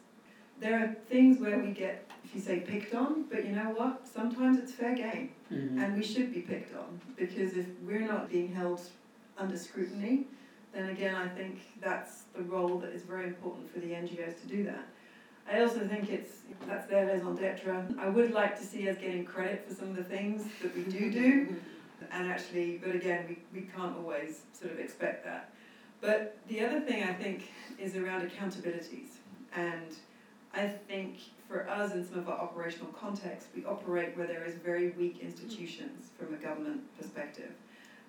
there 0.59 0.79
are 0.79 0.95
things 1.09 1.39
where 1.39 1.59
we 1.59 1.71
get, 1.71 2.02
you 2.33 2.41
say, 2.41 2.59
picked 2.59 2.93
on. 2.95 3.23
But 3.29 3.45
you 3.45 3.51
know 3.53 3.69
what? 3.75 4.07
Sometimes 4.07 4.57
it's 4.57 4.71
fair 4.73 4.95
game. 4.95 5.31
Mhm. 5.51 5.77
And 5.83 5.95
we 5.97 6.03
should 6.03 6.33
be 6.33 6.41
picked 6.41 6.75
on 6.75 6.99
because 7.17 7.55
if 7.57 7.67
we're 7.85 8.07
not 8.07 8.29
being 8.29 8.51
held 8.53 8.81
under 9.37 9.57
scrutiny, 9.57 10.27
then 10.73 10.89
again, 10.89 11.15
I 11.15 11.27
think 11.27 11.59
that's 11.81 12.23
the 12.35 12.41
role 12.43 12.79
that 12.79 12.91
is 12.91 13.03
very 13.03 13.27
important 13.27 13.71
for 13.71 13.79
the 13.79 13.93
NGOs 13.93 14.39
to 14.41 14.47
do 14.47 14.63
that. 14.63 14.85
I 15.47 15.59
also 15.61 15.85
think 15.87 16.09
it's 16.09 16.41
that's 16.65 16.87
their 16.87 17.05
raison 17.07 17.35
d'etre. 17.35 17.85
I 17.99 18.07
would 18.07 18.31
like 18.31 18.57
to 18.59 18.63
see 18.63 18.89
us 18.89 18.97
getting 18.97 19.25
credit 19.25 19.65
for 19.67 19.75
some 19.75 19.89
of 19.89 19.95
the 19.97 20.03
things 20.03 20.45
that 20.61 20.73
we 20.75 20.83
do 20.83 21.11
do, 21.11 21.55
and 22.11 22.31
actually, 22.31 22.77
but 22.83 22.95
again, 22.95 23.25
we, 23.27 23.37
we 23.59 23.67
can't 23.67 23.95
always 23.97 24.43
sort 24.53 24.71
of 24.71 24.79
expect 24.79 25.25
that. 25.25 25.49
But 25.99 26.37
the 26.47 26.61
other 26.65 26.79
thing 26.79 27.03
I 27.03 27.13
think 27.13 27.49
is 27.77 27.95
around 27.97 28.21
accountabilities, 28.29 29.17
and 29.53 29.91
I 30.53 30.67
think 30.87 31.17
for 31.53 31.69
us 31.69 31.93
in 31.93 32.03
some 32.03 32.17
of 32.17 32.27
our 32.27 32.39
operational 32.39 32.87
contexts, 32.93 33.47
we 33.55 33.63
operate 33.63 34.17
where 34.17 34.25
there 34.25 34.43
is 34.43 34.55
very 34.55 34.89
weak 34.89 35.19
institutions 35.21 36.09
from 36.17 36.33
a 36.33 36.37
government 36.37 36.81
perspective. 36.97 37.51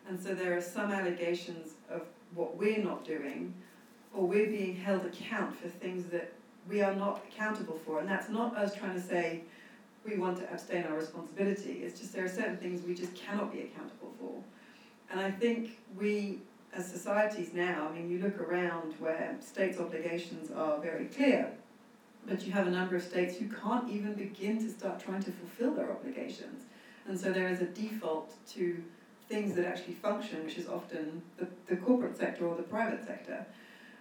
And 0.08 0.18
so 0.18 0.34
there 0.34 0.56
are 0.56 0.62
some 0.62 0.90
allegations 0.90 1.72
of 1.90 2.02
what 2.34 2.56
we're 2.56 2.82
not 2.82 3.04
doing, 3.04 3.52
or 4.14 4.26
we're 4.26 4.46
being 4.46 4.74
held 4.74 5.04
account 5.04 5.60
for 5.60 5.68
things 5.68 6.06
that 6.06 6.32
we 6.70 6.80
are 6.80 6.94
not 6.94 7.22
accountable 7.28 7.78
for. 7.84 8.00
And 8.00 8.08
that's 8.08 8.30
not 8.30 8.56
us 8.56 8.74
trying 8.74 8.94
to 8.94 9.00
say 9.00 9.42
we 10.06 10.16
want 10.16 10.38
to 10.38 10.50
abstain 10.50 10.84
our 10.84 10.96
responsibility. 10.96 11.82
It's 11.82 12.00
just 12.00 12.14
there 12.14 12.24
are 12.24 12.28
certain 12.28 12.56
things 12.56 12.82
we 12.86 12.94
just 12.94 13.14
cannot 13.14 13.52
be 13.52 13.60
accountable 13.60 14.14
for. 14.18 14.42
And 15.10 15.20
I 15.20 15.30
think 15.30 15.78
we, 15.98 16.38
as 16.72 16.90
societies 16.90 17.50
now, 17.52 17.88
I 17.90 17.94
mean, 17.94 18.08
you 18.08 18.20
look 18.20 18.40
around 18.40 18.94
where 18.98 19.36
states' 19.40 19.78
obligations 19.78 20.50
are 20.50 20.78
very 20.80 21.06
clear, 21.06 21.52
but 22.26 22.46
you 22.46 22.52
have 22.52 22.66
a 22.66 22.70
number 22.70 22.96
of 22.96 23.02
states 23.02 23.36
who 23.36 23.48
can't 23.48 23.90
even 23.90 24.14
begin 24.14 24.58
to 24.58 24.70
start 24.70 25.00
trying 25.00 25.22
to 25.22 25.30
fulfill 25.32 25.74
their 25.74 25.90
obligations. 25.90 26.64
And 27.06 27.18
so 27.18 27.32
there 27.32 27.48
is 27.48 27.60
a 27.60 27.66
default 27.66 28.34
to 28.54 28.82
things 29.28 29.54
that 29.56 29.66
actually 29.66 29.94
function, 29.94 30.44
which 30.44 30.58
is 30.58 30.68
often 30.68 31.22
the, 31.36 31.46
the 31.66 31.76
corporate 31.76 32.16
sector 32.16 32.46
or 32.46 32.56
the 32.56 32.62
private 32.62 33.06
sector. 33.06 33.44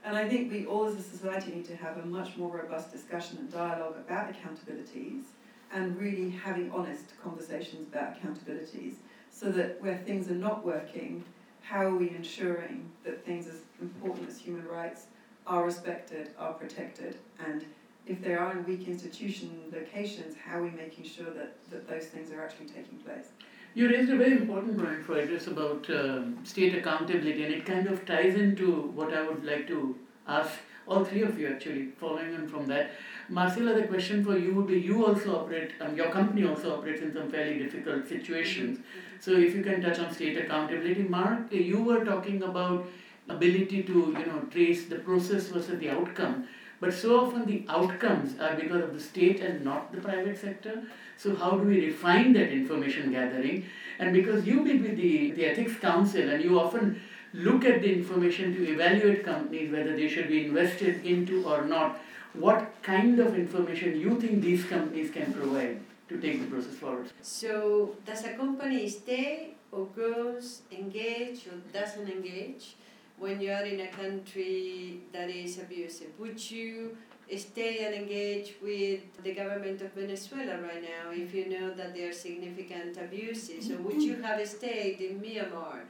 And 0.05 0.17
I 0.17 0.27
think 0.27 0.51
we 0.51 0.65
all 0.65 0.85
as 0.85 0.95
a 0.95 1.01
society 1.01 1.51
need 1.51 1.65
to 1.65 1.75
have 1.77 1.97
a 1.97 2.05
much 2.05 2.35
more 2.35 2.57
robust 2.57 2.91
discussion 2.91 3.37
and 3.37 3.51
dialogue 3.51 3.95
about 3.97 4.33
accountabilities 4.33 5.23
and 5.71 5.97
really 5.97 6.29
having 6.29 6.71
honest 6.71 7.05
conversations 7.21 7.87
about 7.87 8.21
accountabilities 8.21 8.95
so 9.31 9.49
that 9.51 9.81
where 9.81 9.97
things 9.97 10.29
are 10.29 10.35
not 10.35 10.65
working, 10.65 11.23
how 11.61 11.85
are 11.85 11.95
we 11.95 12.09
ensuring 12.09 12.91
that 13.05 13.25
things 13.25 13.47
as 13.47 13.61
important 13.81 14.29
as 14.29 14.37
human 14.37 14.67
rights 14.67 15.05
are 15.47 15.65
respected, 15.65 16.29
are 16.37 16.53
protected, 16.53 17.17
and 17.47 17.65
if 18.05 18.21
there 18.21 18.39
are 18.39 18.51
in 18.51 18.65
weak 18.65 18.87
institution 18.87 19.71
locations, 19.71 20.35
how 20.35 20.59
are 20.59 20.63
we 20.63 20.71
making 20.71 21.05
sure 21.05 21.31
that, 21.31 21.55
that 21.71 21.87
those 21.87 22.05
things 22.05 22.31
are 22.31 22.43
actually 22.43 22.67
taking 22.67 22.97
place? 22.99 23.27
You 23.75 23.89
raised 23.89 24.11
a 24.11 24.17
very 24.17 24.33
important 24.33 24.77
point, 24.77 25.03
Friedrich, 25.03 25.47
about 25.47 25.89
um, 25.89 26.37
state 26.43 26.75
accountability, 26.75 27.43
and 27.43 27.53
it 27.53 27.65
kind 27.65 27.87
of 27.87 28.05
ties 28.05 28.35
into 28.35 28.91
what 28.93 29.13
I 29.13 29.27
would 29.27 29.43
like 29.43 29.67
to 29.69 29.95
ask 30.27 30.51
all 30.85 31.03
three 31.03 31.23
of 31.23 31.39
you 31.39 31.47
actually, 31.47 31.87
following 31.99 32.35
on 32.35 32.47
from 32.47 32.67
that. 32.67 32.91
Marcela, 33.29 33.73
the 33.73 33.87
question 33.87 34.23
for 34.23 34.37
you 34.37 34.53
would 34.53 34.67
be 34.67 34.79
you 34.79 35.05
also 35.05 35.37
operate, 35.37 35.71
um, 35.79 35.95
your 35.95 36.09
company 36.11 36.45
also 36.45 36.77
operates 36.77 37.01
in 37.01 37.13
some 37.13 37.31
fairly 37.31 37.57
difficult 37.57 38.07
situations. 38.07 38.79
So 39.19 39.31
if 39.31 39.55
you 39.55 39.63
can 39.63 39.81
touch 39.81 39.99
on 39.99 40.13
state 40.13 40.37
accountability. 40.37 41.03
Mark, 41.03 41.51
you 41.51 41.81
were 41.81 42.03
talking 42.03 42.43
about 42.43 42.85
ability 43.29 43.83
to 43.83 43.93
you 44.19 44.25
know 44.25 44.41
trace 44.51 44.85
the 44.87 44.97
process 44.97 45.47
versus 45.47 45.79
the 45.79 45.89
outcome. 45.89 46.47
But 46.79 46.93
so 46.93 47.25
often 47.25 47.45
the 47.45 47.65
outcomes 47.69 48.39
are 48.39 48.55
because 48.55 48.83
of 48.83 48.93
the 48.93 48.99
state 48.99 49.39
and 49.39 49.63
not 49.63 49.91
the 49.91 50.01
private 50.01 50.37
sector. 50.37 50.83
So 51.17 51.35
how 51.35 51.51
do 51.51 51.67
we 51.67 51.85
refine 51.85 52.33
that 52.33 52.51
information 52.51 53.11
gathering? 53.11 53.65
And 53.99 54.13
because 54.13 54.45
you 54.45 54.61
meet 54.63 54.81
with 54.81 54.97
the, 54.97 55.31
the 55.31 55.45
Ethics 55.45 55.75
Council 55.77 56.29
and 56.29 56.43
you 56.43 56.59
often 56.59 57.01
look 57.33 57.65
at 57.65 57.81
the 57.81 57.91
information 57.91 58.53
to 58.55 58.71
evaluate 58.71 59.23
companies 59.23 59.71
whether 59.71 59.95
they 59.95 60.07
should 60.07 60.27
be 60.27 60.45
invested 60.45 61.05
into 61.05 61.45
or 61.45 61.65
not, 61.65 61.99
what 62.33 62.73
kind 62.81 63.19
of 63.19 63.35
information 63.35 63.99
you 63.99 64.19
think 64.19 64.41
these 64.41 64.65
companies 64.65 65.11
can 65.11 65.33
provide 65.33 65.79
to 66.09 66.19
take 66.19 66.41
the 66.41 66.47
process 66.47 66.75
forward? 66.75 67.07
So 67.21 67.95
does 68.05 68.23
a 68.25 68.33
company 68.33 68.89
stay 68.89 69.55
or 69.71 69.85
goes, 69.95 70.61
engage 70.71 71.47
or 71.47 71.57
doesn't 71.71 72.09
engage 72.09 72.75
when 73.17 73.39
you 73.41 73.51
are 73.51 73.63
in 73.63 73.79
a 73.81 73.87
country 73.87 75.01
that 75.11 75.29
is 75.29 75.59
abusive? 75.59 76.11
Would 76.19 76.39
you 76.51 76.97
stay 77.37 77.85
and 77.85 77.95
engage 77.95 78.55
with 78.61 79.01
the 79.23 79.33
government 79.33 79.81
of 79.81 79.91
Venezuela 79.93 80.61
right 80.61 80.83
now 80.83 81.11
if 81.11 81.33
you 81.33 81.49
know 81.49 81.73
that 81.73 81.95
there 81.95 82.09
are 82.09 82.13
significant 82.13 82.97
abuses? 82.97 83.71
Or 83.71 83.77
would 83.77 84.01
you 84.01 84.21
have 84.21 84.45
stayed 84.47 84.99
in 85.01 85.19
Myanmar 85.21 85.81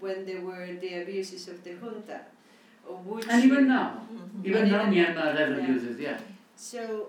when 0.00 0.24
there 0.24 0.40
were 0.40 0.66
the 0.80 1.02
abuses 1.02 1.46
of 1.48 1.62
the 1.62 1.74
junta. 1.74 2.20
Of 2.88 3.06
which 3.06 3.26
And 3.28 3.44
even 3.44 3.68
now, 3.68 4.00
mm-hmm. 4.12 4.46
even 4.46 4.68
now 4.70 4.90
even- 4.90 4.94
Myanmar 5.14 5.36
has 5.36 5.50
yeah. 5.50 5.56
abuses, 5.64 6.00
yeah. 6.00 6.18
So 6.56 7.08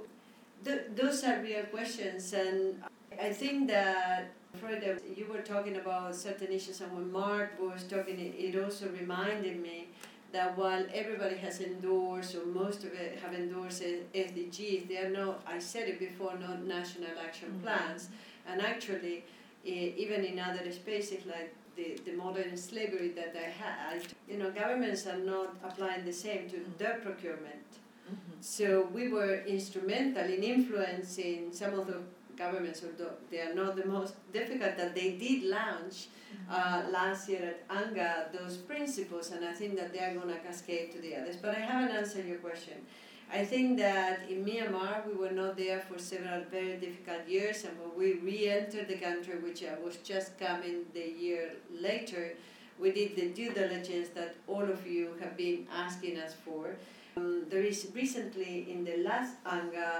th- 0.64 0.88
those 0.96 1.24
are 1.24 1.42
real 1.42 1.64
questions, 1.64 2.34
and 2.34 2.84
I 3.20 3.32
think 3.32 3.68
that 3.70 4.32
Freda, 4.60 5.00
you 5.18 5.26
were 5.32 5.42
talking 5.42 5.78
about 5.78 6.16
certain 6.16 6.52
issues, 6.52 6.82
and 6.82 6.92
when 6.94 7.12
Mark 7.12 7.60
was 7.60 7.84
talking, 7.84 8.20
it, 8.20 8.62
also 8.62 8.90
reminded 8.90 9.62
me 9.62 9.88
that 10.32 10.58
while 10.58 10.86
everybody 10.94 11.38
has 11.38 11.62
endorsed, 11.62 12.36
or 12.36 12.46
most 12.46 12.84
of 12.84 12.94
it 12.94 13.20
have 13.20 13.34
endorsed 13.34 13.84
SDGs, 14.14 14.88
they 14.88 14.98
are 14.98 15.10
not, 15.10 15.42
I 15.46 15.60
said 15.60 15.88
it 15.88 16.00
before, 16.00 16.38
not 16.38 16.64
national 16.64 17.12
action 17.24 17.50
mm-hmm. 17.50 17.64
plans. 17.64 18.10
And 18.48 18.62
actually, 18.62 19.24
even 19.64 20.26
in 20.26 20.40
other 20.40 20.72
spaces 20.72 21.26
like 21.26 21.54
the, 21.76 22.00
the 22.06 22.14
modern 22.14 22.56
slavery 22.58 23.10
that 23.10 23.36
I 23.36 23.50
had, 23.50 24.04
you 24.28 24.38
know, 24.38 24.52
governments 24.52 25.08
are 25.08 25.18
not 25.18 25.56
applying 25.64 26.06
the 26.06 26.14
same 26.14 26.50
to 26.50 26.58
mm-hmm. 26.58 26.72
their 26.78 26.96
procurement. 26.96 27.66
Mm-hmm. 28.08 28.42
So 28.42 28.90
we 28.94 29.08
were 29.10 29.42
instrumental 29.46 30.26
in 30.26 30.44
influencing 30.44 31.54
some 31.54 31.74
of 31.74 31.88
the 31.88 32.00
governments, 32.44 32.80
although 32.86 33.16
they 33.30 33.42
are 33.48 33.56
not 33.62 33.72
the 33.82 33.88
most 33.98 34.14
difficult, 34.40 34.74
that 34.82 34.94
they 35.00 35.10
did 35.26 35.40
launch 35.58 35.96
uh, 36.50 36.84
last 36.98 37.30
year 37.30 37.44
at 37.52 37.60
UNGA 37.80 38.12
those 38.38 38.56
principles, 38.72 39.32
and 39.34 39.42
I 39.52 39.54
think 39.60 39.72
that 39.80 39.90
they 39.94 40.02
are 40.08 40.14
going 40.20 40.32
to 40.36 40.40
cascade 40.48 40.92
to 40.94 41.00
the 41.06 41.12
others. 41.20 41.38
But 41.44 41.52
I 41.58 41.62
haven't 41.72 41.96
answered 42.02 42.26
your 42.32 42.42
question. 42.50 42.78
I 43.40 43.46
think 43.52 43.78
that 43.78 44.30
in 44.30 44.44
Myanmar 44.48 44.96
we 45.08 45.14
were 45.24 45.36
not 45.42 45.56
there 45.56 45.80
for 45.88 45.98
several 45.98 46.42
very 46.58 46.76
difficult 46.86 47.24
years, 47.36 47.64
and 47.66 47.74
when 47.80 47.92
we 48.02 48.08
re-entered 48.30 48.88
the 48.94 49.00
country, 49.08 49.36
which 49.48 49.62
I 49.64 49.76
was 49.86 49.96
just 50.12 50.38
coming 50.38 50.78
the 50.94 51.08
year 51.26 51.44
later, 51.88 52.24
we 52.82 52.92
did 52.92 53.16
the 53.16 53.28
due 53.40 53.52
diligence 53.62 54.10
that 54.20 54.36
all 54.48 54.68
of 54.76 54.82
you 54.96 55.06
have 55.22 55.38
been 55.38 55.60
asking 55.86 56.18
us 56.26 56.34
for. 56.46 56.76
Um, 57.16 57.44
there 57.50 57.66
is 57.74 57.88
recently 57.94 58.54
in 58.72 58.84
the 58.84 58.98
last 59.10 59.34
UNGA, 59.46 59.92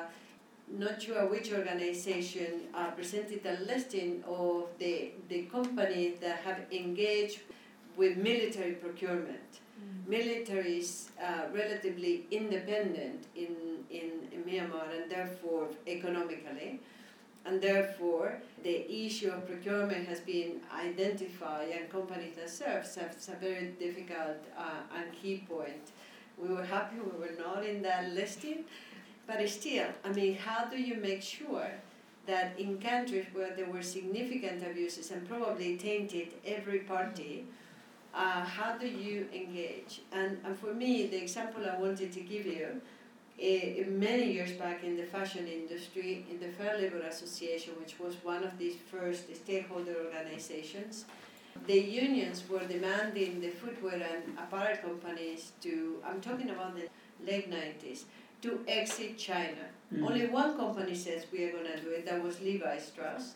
not 0.78 1.02
sure 1.02 1.28
which 1.28 1.52
organization 1.52 2.62
uh, 2.74 2.92
presented 2.92 3.46
a 3.46 3.64
listing 3.66 4.24
of 4.28 4.68
the, 4.80 5.12
the 5.30 5.44
companies 5.44 6.20
that 6.20 6.40
have 6.40 6.60
engaged 6.72 7.40
with 7.98 8.18
military 8.18 8.74
procurement. 8.74 9.60
Military 10.08 10.80
is 10.80 11.10
uh, 11.24 11.44
relatively 11.54 12.26
independent 12.32 13.26
in, 13.36 13.56
in, 13.90 14.12
in 14.32 14.44
Myanmar 14.44 14.86
and 14.96 15.12
therefore 15.12 15.68
economically. 15.88 16.80
And 17.46 17.60
therefore, 17.60 18.38
the 18.64 19.06
issue 19.06 19.30
of 19.30 19.48
procurement 19.48 20.08
has 20.08 20.20
been 20.20 20.62
identified, 20.72 21.70
and 21.70 21.90
companies 21.90 22.36
that 22.36 22.52
serve 22.52 22.84
has 22.84 23.30
a 23.30 23.36
very 23.36 23.70
difficult 23.80 24.38
uh, 24.56 24.96
and 24.96 25.12
key 25.12 25.44
point. 25.50 25.92
We 26.38 26.50
were 26.50 26.64
happy 26.64 26.98
we 26.98 27.20
were 27.20 27.36
not 27.40 27.66
in 27.66 27.82
that 27.82 28.12
listing, 28.12 28.66
but 29.32 29.50
still, 29.50 29.88
I 30.04 30.10
mean, 30.10 30.36
how 30.36 30.66
do 30.66 30.78
you 30.78 30.96
make 30.96 31.22
sure 31.22 31.72
that 32.26 32.60
in 32.60 32.80
countries 32.80 33.26
where 33.34 33.56
there 33.56 33.66
were 33.66 33.82
significant 33.82 34.62
abuses 34.62 35.10
and 35.12 35.28
probably 35.28 35.78
tainted 35.78 36.34
every 36.46 36.80
party, 36.80 37.46
uh, 38.14 38.44
how 38.44 38.78
do 38.78 38.88
you 38.88 39.28
engage? 39.34 40.02
And, 40.12 40.38
and 40.44 40.58
for 40.60 40.74
me, 40.74 41.08
the 41.08 41.22
example 41.22 41.62
I 41.66 41.80
wanted 41.80 42.12
to 42.12 42.20
give 42.20 42.46
you, 42.46 42.82
eh, 43.40 43.84
many 43.88 44.34
years 44.34 44.52
back 44.52 44.84
in 44.84 44.98
the 44.98 45.04
fashion 45.04 45.48
industry, 45.48 46.26
in 46.30 46.40
the 46.40 46.50
Fair 46.50 46.78
Labor 46.78 47.00
Association, 47.00 47.74
which 47.80 48.00
was 48.00 48.16
one 48.24 48.44
of 48.44 48.58
these 48.58 48.76
first 48.92 49.34
stakeholder 49.34 49.96
organizations, 50.08 51.06
the 51.68 51.80
unions 51.80 52.44
were 52.50 52.66
demanding 52.66 53.40
the 53.40 53.50
footwear 53.50 54.02
and 54.14 54.38
apparel 54.38 54.78
companies 54.78 55.54
to, 55.62 56.02
I'm 56.06 56.20
talking 56.20 56.50
about 56.50 56.76
the 56.76 56.88
late 57.26 57.50
90s, 57.50 58.04
to 58.42 58.60
exit 58.68 59.18
China. 59.18 59.66
Mhm. 59.94 60.08
Only 60.08 60.28
one 60.28 60.56
company 60.58 60.96
says 60.96 61.26
we 61.32 61.44
are 61.46 61.52
going 61.52 61.66
to 61.66 61.80
do 61.80 61.90
it, 61.90 62.06
that 62.06 62.24
was 62.24 62.42
Levi 62.42 62.78
Strauss. 62.80 63.34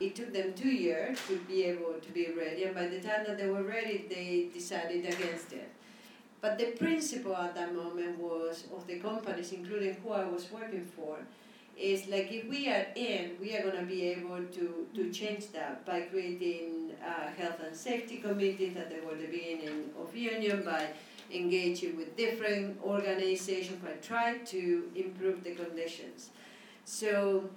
It 0.00 0.14
took 0.14 0.32
them 0.32 0.52
two 0.54 0.70
years 0.70 1.18
to 1.28 1.36
be 1.48 1.64
able 1.64 1.94
to 1.94 2.10
be 2.12 2.26
ready, 2.32 2.64
and 2.64 2.74
by 2.74 2.88
the 2.88 3.00
time 3.00 3.24
that 3.26 3.38
they 3.38 3.46
were 3.48 3.62
ready, 3.62 4.06
they 4.08 4.50
decided 4.52 5.04
against 5.06 5.52
it. 5.52 5.70
But 6.40 6.58
the 6.58 6.72
principle 6.72 7.34
at 7.36 7.54
that 7.54 7.74
moment 7.74 8.18
was 8.18 8.64
of 8.76 8.86
the 8.86 8.98
companies, 8.98 9.52
including 9.52 9.94
who 10.02 10.10
I 10.10 10.24
was 10.24 10.50
working 10.52 10.84
for, 10.84 11.16
is 11.76 12.06
like 12.08 12.30
if 12.30 12.44
we 12.48 12.68
are 12.68 12.86
in, 12.94 13.36
we 13.40 13.56
are 13.56 13.62
going 13.62 13.76
to 13.78 13.86
be 13.86 14.02
able 14.08 14.44
to, 14.58 14.86
to 14.94 15.10
change 15.10 15.50
that 15.52 15.84
by 15.86 16.02
creating 16.02 16.92
uh, 17.02 17.28
health 17.38 17.60
and 17.66 17.74
safety 17.74 18.18
committees 18.18 18.76
at 18.76 18.90
the 18.90 18.96
were 19.06 19.16
the 19.16 19.26
beginning 19.26 19.90
of 20.00 20.14
union, 20.14 20.62
by 20.62 20.88
engaging 21.34 21.96
with 21.96 22.16
different 22.16 22.78
organizations, 22.82 23.78
by 23.82 23.92
trying 24.02 24.44
to 24.46 24.90
improve 24.94 25.42
the 25.44 25.54
conditions. 25.54 26.30
So 26.84 27.48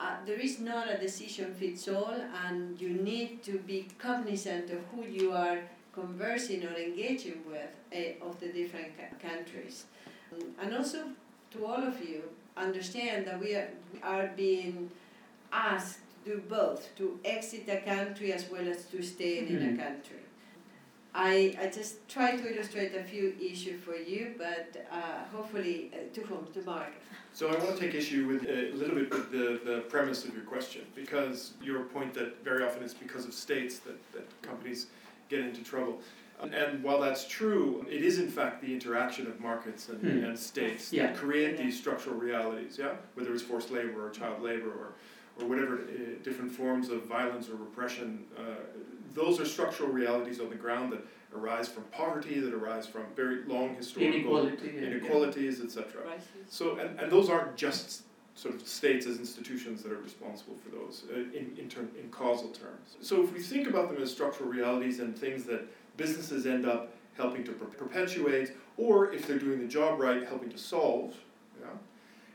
uh, 0.00 0.16
there 0.26 0.40
is 0.48 0.60
not 0.60 0.90
a 0.90 0.98
decision 0.98 1.54
fits 1.54 1.88
all, 1.88 2.14
and 2.46 2.80
you 2.80 2.90
need 2.90 3.42
to 3.44 3.58
be 3.58 3.88
cognizant 3.98 4.70
of 4.70 4.80
who 4.92 5.04
you 5.04 5.32
are 5.32 5.58
conversing 5.92 6.64
or 6.64 6.74
engaging 6.76 7.42
with 7.48 7.72
uh, 7.92 8.26
of 8.26 8.38
the 8.40 8.48
different 8.48 8.92
countries. 9.20 9.84
Um, 10.32 10.46
and 10.62 10.76
also 10.76 11.00
to 11.52 11.66
all 11.66 11.82
of 11.82 11.96
you, 12.08 12.22
understand 12.56 13.26
that 13.26 13.38
we 13.40 13.54
are, 13.54 13.68
are 14.02 14.30
being 14.36 14.90
asked 15.52 16.00
to 16.24 16.30
do 16.36 16.42
both, 16.48 16.94
to 16.96 17.18
exit 17.24 17.64
a 17.68 17.80
country 17.80 18.32
as 18.32 18.44
well 18.50 18.66
as 18.68 18.84
to 18.86 19.02
stay 19.02 19.38
in 19.38 19.46
Mhm. 19.46 19.74
a 19.74 19.82
country. 19.84 20.22
I, 21.18 21.56
I 21.60 21.66
just 21.66 22.08
try 22.08 22.36
to 22.36 22.54
illustrate 22.54 22.94
a 22.94 23.02
few 23.02 23.34
issues 23.40 23.80
for 23.82 23.96
you, 23.96 24.34
but 24.38 24.86
uh, 24.92 25.24
hopefully 25.36 25.90
uh, 25.92 26.14
to 26.14 26.20
whom? 26.20 26.46
To 26.54 26.62
Mark. 26.62 26.92
So 27.34 27.48
I 27.48 27.56
want 27.58 27.76
to 27.76 27.80
take 27.80 27.94
issue 27.96 28.28
with 28.28 28.44
uh, 28.48 28.52
a 28.52 28.76
little 28.76 28.94
bit 28.94 29.10
with 29.10 29.32
the, 29.32 29.60
the 29.68 29.80
premise 29.88 30.24
of 30.24 30.32
your 30.32 30.44
question, 30.44 30.82
because 30.94 31.54
your 31.60 31.80
point 31.82 32.14
that 32.14 32.42
very 32.44 32.64
often 32.64 32.84
it's 32.84 32.94
because 32.94 33.24
of 33.24 33.34
states 33.34 33.80
that, 33.80 33.98
that 34.12 34.26
companies 34.42 34.86
get 35.28 35.40
into 35.40 35.62
trouble. 35.64 35.98
And 36.40 36.84
while 36.84 37.00
that's 37.00 37.26
true, 37.26 37.84
it 37.90 38.02
is 38.02 38.20
in 38.20 38.28
fact 38.28 38.62
the 38.62 38.72
interaction 38.72 39.26
of 39.26 39.40
markets 39.40 39.88
and, 39.88 39.98
Hmm. 40.00 40.24
and 40.24 40.38
states 40.38 40.92
Yeah. 40.92 41.08
that 41.08 41.16
create 41.16 41.58
Yeah. 41.58 41.64
these 41.64 41.76
structural 41.76 42.14
realities, 42.14 42.78
yeah? 42.78 42.94
Whether 43.14 43.32
it's 43.34 43.42
forced 43.42 43.72
labor 43.72 44.06
or 44.06 44.10
child 44.10 44.40
labor 44.40 44.70
or, 44.70 44.92
or 45.40 45.46
whatever 45.46 45.76
uh, 45.76 46.22
different 46.22 46.50
forms 46.50 46.88
of 46.88 47.04
violence 47.04 47.48
or 47.48 47.54
repression, 47.54 48.24
uh, 48.36 48.42
those 49.14 49.40
are 49.40 49.44
structural 49.44 49.88
realities 49.90 50.40
on 50.40 50.48
the 50.48 50.56
ground 50.56 50.92
that 50.92 51.00
arise 51.34 51.68
from 51.68 51.84
poverty, 51.84 52.40
that 52.40 52.54
arise 52.54 52.86
from 52.86 53.04
very 53.14 53.44
long 53.44 53.74
historical 53.74 54.14
Inequality. 54.14 54.72
yeah. 54.74 54.82
inequalities, 54.82 55.60
etc. 55.60 56.06
Right? 56.06 56.20
So, 56.48 56.78
and, 56.78 56.98
and 56.98 57.10
those 57.12 57.28
aren't 57.28 57.56
just 57.56 58.02
sort 58.34 58.54
of 58.54 58.66
states 58.66 59.06
as 59.06 59.18
institutions 59.18 59.82
that 59.82 59.92
are 59.92 59.98
responsible 59.98 60.54
for 60.56 60.70
those 60.70 61.04
uh, 61.12 61.16
in, 61.16 61.52
in, 61.58 61.68
term, 61.68 61.90
in 62.00 62.08
causal 62.10 62.48
terms. 62.48 62.96
So, 63.02 63.22
if 63.22 63.32
we 63.32 63.40
think 63.40 63.68
about 63.68 63.92
them 63.92 64.02
as 64.02 64.10
structural 64.10 64.48
realities 64.48 65.00
and 65.00 65.16
things 65.16 65.44
that 65.44 65.66
businesses 65.96 66.46
end 66.46 66.64
up 66.64 66.92
helping 67.16 67.44
to 67.44 67.52
per- 67.52 67.66
perpetuate, 67.66 68.52
or 68.76 69.12
if 69.12 69.26
they're 69.26 69.40
doing 69.40 69.58
the 69.58 69.66
job 69.66 69.98
right, 70.00 70.26
helping 70.26 70.50
to 70.50 70.58
solve, 70.58 71.14
yeah. 71.60 71.66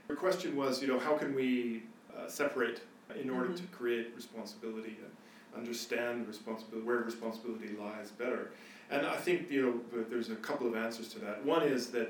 The 0.10 0.16
question 0.16 0.56
was, 0.58 0.82
you 0.82 0.90
know, 0.90 1.00
how 1.00 1.16
can 1.18 1.34
we 1.34 1.84
uh, 2.16 2.28
separate 2.28 2.82
in 3.22 3.30
order 3.30 3.54
to 3.54 3.64
create 3.64 4.12
responsibility 4.16 4.98
and 5.04 5.12
understand 5.56 6.28
responsibility, 6.28 6.86
where 6.86 6.98
responsibility 6.98 7.70
lies 7.80 8.12
better? 8.12 8.52
And 8.90 9.06
I 9.06 9.18
think 9.18 9.50
you 9.50 9.62
know 9.62 10.04
there's 10.10 10.30
a 10.30 10.36
couple 10.36 10.68
of 10.68 10.76
answers 10.76 11.08
to 11.10 11.20
that. 11.20 11.44
One 11.46 11.64
is 11.64 11.88
that 11.92 12.10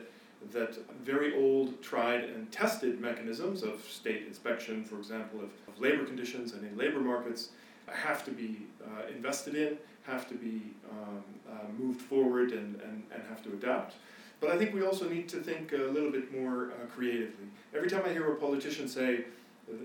that 0.51 0.77
very 1.03 1.35
old, 1.35 1.81
tried 1.81 2.25
and 2.25 2.51
tested 2.51 2.99
mechanisms 2.99 3.63
of 3.63 3.81
state 3.89 4.25
inspection, 4.27 4.83
for 4.83 4.97
example, 4.97 5.39
of, 5.39 5.49
of 5.67 5.79
labor 5.79 6.03
conditions 6.03 6.53
and 6.53 6.65
in 6.65 6.77
labor 6.77 6.99
markets, 6.99 7.49
have 7.87 8.25
to 8.25 8.31
be 8.31 8.65
uh, 8.83 9.07
invested 9.13 9.55
in, 9.55 9.77
have 10.03 10.27
to 10.27 10.35
be 10.35 10.61
um, 10.91 11.23
uh, 11.49 11.67
moved 11.77 12.01
forward, 12.01 12.51
and, 12.51 12.75
and, 12.81 13.03
and 13.13 13.23
have 13.29 13.43
to 13.43 13.49
adapt. 13.49 13.95
But 14.39 14.51
I 14.51 14.57
think 14.57 14.73
we 14.73 14.83
also 14.83 15.07
need 15.07 15.29
to 15.29 15.37
think 15.37 15.71
a 15.71 15.77
little 15.77 16.11
bit 16.11 16.37
more 16.37 16.71
uh, 16.71 16.85
creatively. 16.93 17.47
Every 17.73 17.89
time 17.89 18.03
I 18.05 18.09
hear 18.09 18.29
a 18.31 18.35
politician 18.35 18.87
say, 18.87 19.19
uh, 19.19 19.21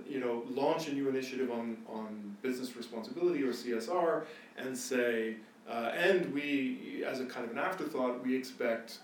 you 0.08 0.20
know, 0.20 0.44
launch 0.50 0.88
a 0.88 0.92
new 0.92 1.08
initiative 1.08 1.50
on, 1.50 1.76
on 1.88 2.36
business 2.42 2.76
responsibility 2.76 3.42
or 3.42 3.52
CSR 3.52 4.24
and 4.56 4.76
say, 4.76 5.36
uh, 5.68 5.92
and 5.96 6.32
we, 6.32 7.04
as 7.06 7.20
a 7.20 7.26
kind 7.26 7.44
of 7.44 7.52
an 7.52 7.58
afterthought, 7.58 8.24
we 8.24 8.34
expect 8.36 8.98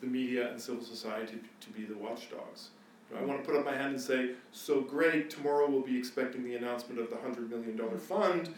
the 0.00 0.06
media 0.06 0.50
and 0.50 0.60
civil 0.60 0.82
society 0.82 1.38
to 1.60 1.70
be 1.70 1.84
the 1.84 1.96
watchdogs. 1.96 2.70
You 3.10 3.16
know, 3.16 3.22
I 3.22 3.26
want 3.26 3.44
to 3.44 3.48
put 3.50 3.58
up 3.58 3.64
my 3.64 3.74
hand 3.76 3.92
and 3.94 4.00
say, 4.00 4.30
so 4.52 4.80
great, 4.80 5.28
tomorrow 5.30 5.68
we'll 5.70 5.82
be 5.82 5.98
expecting 5.98 6.44
the 6.44 6.54
announcement 6.54 7.00
of 7.00 7.10
the 7.10 7.16
$100 7.16 7.48
million 7.50 7.78
fund 7.98 8.54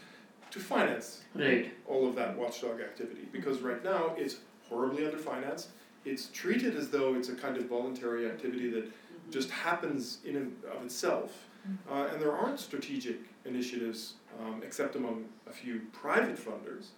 to 0.50 0.61
finance 0.61 1.22
Right. 1.35 1.72
all 1.88 2.07
of 2.07 2.14
that 2.14 2.37
watchdog 2.38 2.80
activity. 2.80 3.26
Because 3.33 3.61
right 3.61 3.83
now 3.83 4.14
it's 4.16 4.37
horribly 4.68 5.02
underfinanced. 5.02 5.66
It's 6.04 6.28
treated 6.28 6.76
as 6.76 6.88
though 6.90 7.14
it's 7.14 7.28
a 7.30 7.35
kind 7.35 7.57
of 7.57 7.64
voluntary 7.66 8.26
activity 8.30 8.70
that 8.70 8.85
just 9.30 9.50
happens 9.50 10.18
in 10.24 10.37
and 10.37 10.56
of 10.76 10.84
itself. 10.84 11.48
Uh, 11.90 12.08
and 12.12 12.20
there 12.20 12.37
aren't 12.37 12.60
strategic 12.60 13.20
initiatives, 13.46 14.14
um, 14.38 14.62
except 14.62 14.96
among 14.96 15.24
a 15.46 15.50
few 15.52 15.80
private 15.92 16.37
funders, 16.37 16.88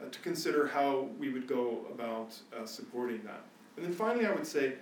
uh, 0.00 0.08
to 0.10 0.20
consider 0.20 0.68
how 0.68 1.08
we 1.18 1.30
would 1.30 1.48
go 1.48 1.86
about 1.92 2.32
uh, 2.56 2.64
supporting 2.64 3.20
that. 3.24 3.42
And 3.76 3.84
then 3.84 3.92
finally, 3.92 4.26
I 4.26 4.32
would 4.32 4.46
say 4.46 4.74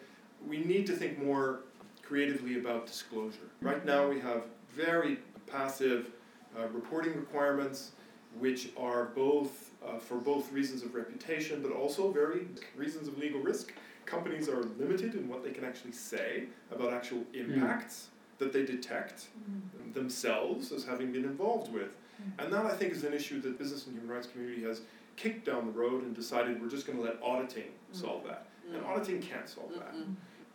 we 0.46 0.58
need 0.58 0.86
to 0.88 0.92
think 0.92 1.22
more 1.22 1.60
creatively 2.02 2.58
about 2.58 2.86
disclosure. 2.86 3.48
Right 3.62 3.84
now, 3.84 4.08
we 4.08 4.20
have 4.20 4.42
very 4.74 5.18
passive 5.46 6.10
uh, 6.58 6.68
reporting 6.68 7.16
requirements, 7.16 7.92
which 8.38 8.70
are 8.76 9.06
both 9.16 9.70
uh, 9.86 9.98
for 9.98 10.16
both 10.16 10.52
reasons 10.52 10.82
of 10.82 10.94
reputation, 10.94 11.62
but 11.62 11.72
also 11.72 12.12
very 12.12 12.46
reasons 12.76 13.08
of 13.08 13.16
legal 13.18 13.40
risk. 13.40 13.72
Companies 14.11 14.49
are 14.49 14.62
limited 14.79 15.14
in 15.14 15.29
what 15.29 15.44
they 15.44 15.51
can 15.51 15.64
actually 15.64 15.92
say 15.92 16.44
about 16.73 16.92
actual 16.92 17.23
impacts 17.33 18.09
mm. 18.09 18.38
that 18.40 18.53
they 18.53 18.64
detect 18.64 19.29
mm. 19.49 19.94
themselves 19.94 20.73
as 20.73 20.85
having 20.85 21.12
been 21.12 21.25
involved 21.25 21.73
with. 21.73 21.90
Mm. 21.90 22.44
And 22.44 22.53
that 22.53 22.66
I 22.66 22.70
think 22.70 22.92
is 22.92 23.05
an 23.05 23.12
issue 23.12 23.40
that 23.42 23.57
business 23.57 23.87
and 23.87 23.94
human 23.94 24.11
rights 24.14 24.27
community 24.27 24.62
has 24.64 24.83
kicked 25.16 25.46
down 25.46 25.66
the 25.66 25.73
road 25.73 26.03
and 26.03 26.14
decided 26.14 26.61
we're 26.61 26.68
just 26.68 26.87
going 26.87 26.99
to 26.99 27.05
let 27.05 27.23
auditing 27.23 27.70
mm. 27.92 28.01
solve 28.01 28.25
that. 28.27 28.46
And 28.75 28.85
auditing 28.85 29.20
can't 29.20 29.49
solve 29.49 29.73
that. 29.75 29.94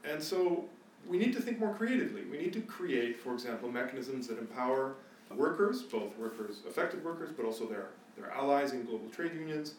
And 0.09 0.21
so 0.23 0.65
we 1.07 1.17
need 1.17 1.33
to 1.33 1.41
think 1.41 1.59
more 1.59 1.73
creatively. 1.73 2.23
We 2.23 2.37
need 2.37 2.53
to 2.53 2.61
create, 2.61 3.17
for 3.17 3.33
example, 3.33 3.69
mechanisms 3.71 4.27
that 4.27 4.37
empower 4.37 4.95
workers, 5.33 5.81
both 5.81 6.17
workers, 6.17 6.61
affected 6.67 7.03
workers, 7.03 7.31
but 7.35 7.45
also 7.45 7.65
their, 7.65 7.87
their 8.17 8.31
allies 8.31 8.73
in 8.73 8.85
global 8.85 9.09
trade 9.09 9.33
unions, 9.33 9.75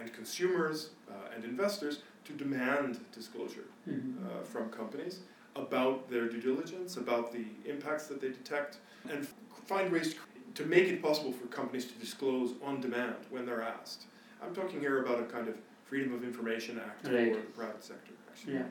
and 0.00 0.12
consumers 0.12 0.90
uh, 1.10 1.34
and 1.34 1.44
investors 1.44 2.00
to 2.24 2.32
demand 2.32 3.00
disclosure 3.12 3.64
mm-hmm. 3.88 4.26
uh, 4.26 4.42
from 4.44 4.70
companies 4.70 5.20
about 5.56 6.10
their 6.10 6.28
due 6.28 6.40
diligence, 6.40 6.96
about 6.96 7.32
the 7.32 7.44
impacts 7.66 8.06
that 8.06 8.20
they 8.20 8.28
detect, 8.28 8.78
and 9.10 9.26
find 9.66 9.92
ways 9.92 10.14
to, 10.14 10.62
to 10.62 10.68
make 10.68 10.84
it 10.84 11.02
possible 11.02 11.32
for 11.32 11.46
companies 11.46 11.84
to 11.84 11.94
disclose 11.94 12.54
on 12.64 12.80
demand 12.80 13.16
when 13.30 13.44
they're 13.44 13.62
asked. 13.62 14.04
I'm 14.42 14.54
talking 14.54 14.80
here 14.80 15.04
about 15.04 15.20
a 15.20 15.24
kind 15.24 15.48
of 15.48 15.56
Freedom 15.84 16.14
of 16.14 16.24
Information 16.24 16.80
Act 16.82 17.06
right. 17.06 17.34
for 17.34 17.40
the 17.40 17.46
private 17.48 17.84
sector, 17.84 18.12
actually. 18.30 18.54
Yeah. 18.54 18.62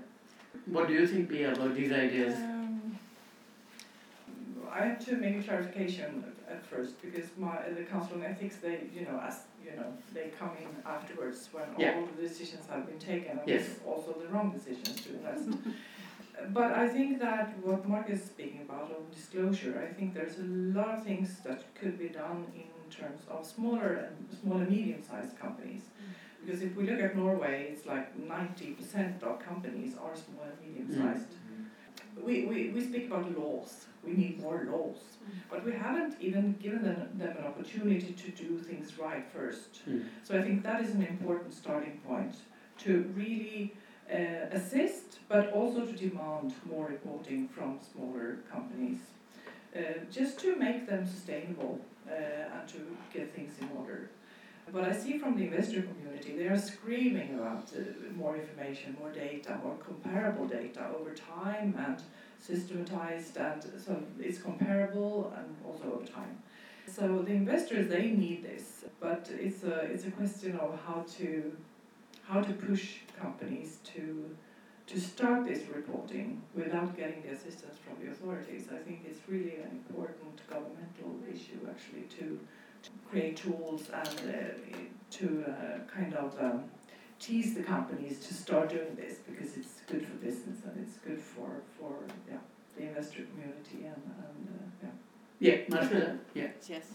What 0.65 0.87
do 0.87 0.93
you 0.93 1.05
think, 1.05 1.29
Pia, 1.29 1.53
about 1.53 1.75
these 1.75 1.91
ideas? 1.91 2.35
I 4.73 4.85
have 4.85 5.05
to 5.05 5.15
make 5.17 5.37
a 5.37 5.43
clarification 5.43 6.23
at 6.49 6.65
first 6.65 7.01
because 7.01 7.25
my 7.37 7.57
the 7.77 7.83
Council 7.83 8.17
on 8.17 8.23
Ethics 8.23 8.57
they 8.57 8.81
you 8.93 9.03
know 9.05 9.19
as 9.19 9.39
you 9.63 9.75
know 9.75 9.93
they 10.13 10.31
come 10.39 10.51
in 10.59 10.69
afterwards 10.85 11.49
when 11.51 11.67
yeah. 11.77 11.95
all 11.95 12.07
the 12.15 12.27
decisions 12.27 12.65
have 12.67 12.87
been 12.87 12.99
taken 12.99 13.39
and 13.39 13.47
yes. 13.47 13.65
also 13.85 14.15
the 14.21 14.27
wrong 14.27 14.51
decisions 14.51 15.01
to 15.01 15.09
invest. 15.15 15.49
but 16.49 16.71
I 16.71 16.87
think 16.87 17.19
that 17.19 17.57
what 17.63 17.87
Mark 17.87 18.09
is 18.09 18.23
speaking 18.23 18.61
about 18.67 18.91
of 18.91 19.11
disclosure, 19.13 19.73
I 19.85 19.93
think 19.93 20.13
there's 20.13 20.37
a 20.39 20.49
lot 20.77 20.89
of 20.97 21.03
things 21.03 21.39
that 21.45 21.63
could 21.75 21.99
be 21.99 22.09
done 22.09 22.45
in 22.55 22.69
terms 22.89 23.21
of 23.29 23.45
smaller 23.45 23.89
and 24.05 24.15
small 24.41 24.57
and 24.57 24.69
medium 24.69 25.03
sized 25.03 25.37
companies. 25.39 25.83
Because 26.43 26.61
if 26.63 26.75
we 26.75 26.89
look 26.89 26.99
at 26.99 27.15
Norway, 27.15 27.69
it's 27.71 27.85
like 27.85 28.07
90% 28.19 29.21
of 29.21 29.39
companies 29.39 29.93
are 30.03 30.15
small 30.15 30.45
and 30.45 30.57
medium 30.65 30.89
sized. 30.91 31.27
Mm. 31.29 32.23
We, 32.23 32.45
we, 32.45 32.69
we 32.69 32.81
speak 32.83 33.07
about 33.07 33.37
laws, 33.37 33.85
we 34.05 34.13
need 34.13 34.41
more 34.41 34.67
laws, 34.71 34.97
mm. 34.97 35.33
but 35.49 35.65
we 35.65 35.71
haven't 35.71 36.15
even 36.19 36.53
given 36.61 36.83
them, 36.83 37.09
them 37.15 37.35
an 37.37 37.45
opportunity 37.45 38.13
to 38.13 38.31
do 38.31 38.57
things 38.59 38.97
right 38.97 39.25
first. 39.33 39.87
Mm. 39.87 40.05
So 40.23 40.37
I 40.37 40.41
think 40.41 40.63
that 40.63 40.81
is 40.81 40.95
an 40.95 41.05
important 41.05 41.53
starting 41.53 41.99
point 42.07 42.35
to 42.79 43.11
really 43.15 43.73
uh, 44.11 44.47
assist, 44.51 45.19
but 45.29 45.51
also 45.53 45.85
to 45.85 45.93
demand 45.93 46.53
more 46.69 46.87
reporting 46.87 47.47
from 47.47 47.79
smaller 47.91 48.39
companies, 48.51 48.99
uh, 49.75 49.79
just 50.11 50.39
to 50.39 50.55
make 50.55 50.87
them 50.87 51.05
sustainable 51.05 51.79
uh, 52.09 52.13
and 52.13 52.67
to 52.67 52.79
get 53.13 53.33
things 53.33 53.53
in 53.61 53.69
order. 53.77 54.09
What 54.71 54.85
I 54.85 54.93
see 54.93 55.17
from 55.17 55.37
the 55.37 55.43
investor 55.43 55.81
community, 55.81 56.37
they 56.37 56.47
are 56.47 56.57
screaming 56.57 57.35
about 57.35 57.69
uh, 57.75 57.81
more 58.15 58.37
information, 58.37 58.95
more 58.99 59.11
data, 59.11 59.59
more 59.63 59.75
comparable 59.75 60.45
data 60.45 60.87
over 60.97 61.13
time 61.13 61.75
and 61.77 62.01
systematized, 62.41 63.37
and 63.37 63.63
so 63.85 64.01
it's 64.19 64.39
comparable 64.39 65.33
and 65.37 65.55
also 65.65 65.95
over 65.95 66.05
time. 66.05 66.41
So 66.87 67.21
the 67.21 67.33
investors 67.33 67.87
they 67.87 68.09
need 68.11 68.43
this, 68.43 68.85
but 68.99 69.29
it's 69.31 69.63
a 69.63 69.81
it's 69.91 70.05
a 70.05 70.11
question 70.11 70.57
of 70.57 70.79
how 70.85 71.05
to 71.17 71.55
how 72.23 72.41
to 72.41 72.53
push 72.53 72.97
companies 73.19 73.77
to 73.93 74.35
to 74.87 74.99
start 74.99 75.45
this 75.45 75.67
reporting 75.69 76.41
without 76.53 76.97
getting 76.97 77.21
the 77.21 77.29
assistance 77.29 77.77
from 77.85 78.03
the 78.03 78.11
authorities. 78.11 78.67
I 78.73 78.79
think 78.85 79.05
it's 79.09 79.21
really 79.27 79.55
an 79.57 79.71
important 79.71 80.41
governmental 80.49 81.11
issue 81.33 81.59
actually 81.69 82.07
to 82.19 82.39
create 83.09 83.37
tools 83.37 83.89
and 83.93 84.19
uh, 84.27 84.77
to 85.11 85.45
uh, 85.47 85.79
kind 85.93 86.13
of 86.15 86.37
um, 86.41 86.63
tease 87.21 87.53
the 87.53 87.63
companies 87.63 88.19
to 88.27 88.33
start 88.33 88.69
doing 88.69 88.93
this 88.95 89.15
because 89.29 89.55
it's 89.55 89.81
good 89.87 90.03
for 90.05 90.15
business 90.15 90.57
and 90.65 90.75
it's 90.83 90.97
good 91.07 91.21
for, 91.33 91.49
for 91.77 91.93
yeah, 92.29 92.37
the 92.75 92.83
investor 92.87 93.23
community 93.31 93.85
and, 93.93 94.03
and 94.25 94.41
uh, 94.55 94.87
yeah. 95.39 95.47
Yeah, 95.47 95.57
Marcela, 95.69 96.17
yeah. 96.33 96.47
Yes. 96.67 96.85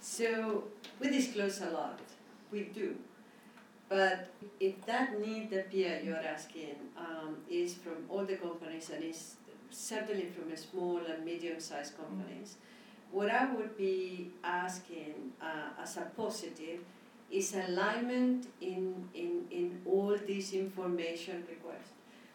So 0.00 0.64
we 0.98 1.10
disclose 1.10 1.60
a 1.60 1.70
lot, 1.70 2.00
we 2.50 2.60
do. 2.80 2.96
But 3.88 4.28
if 4.58 4.84
that 4.86 5.20
need 5.20 5.50
that 5.50 5.70
Pia 5.70 6.02
you're 6.02 6.26
asking 6.36 6.76
um, 6.96 7.36
is 7.48 7.74
from 7.74 7.98
all 8.08 8.24
the 8.24 8.36
companies 8.36 8.90
and 8.90 9.04
is 9.04 9.34
certainly 9.70 10.26
from 10.34 10.56
small 10.56 11.00
and 11.06 11.24
medium-sized 11.24 11.96
companies, 11.96 12.48
mm-hmm 12.48 12.74
what 13.14 13.30
I 13.30 13.54
would 13.54 13.76
be 13.78 14.32
asking 14.42 15.14
uh, 15.40 15.80
as 15.80 15.96
a 15.96 16.06
positive 16.16 16.80
is 17.34 17.54
alignment 17.68 18.46
in, 18.60 19.08
in, 19.14 19.44
in 19.50 19.80
all 19.84 20.16
these 20.26 20.52
information 20.52 21.44
requests. 21.48 21.90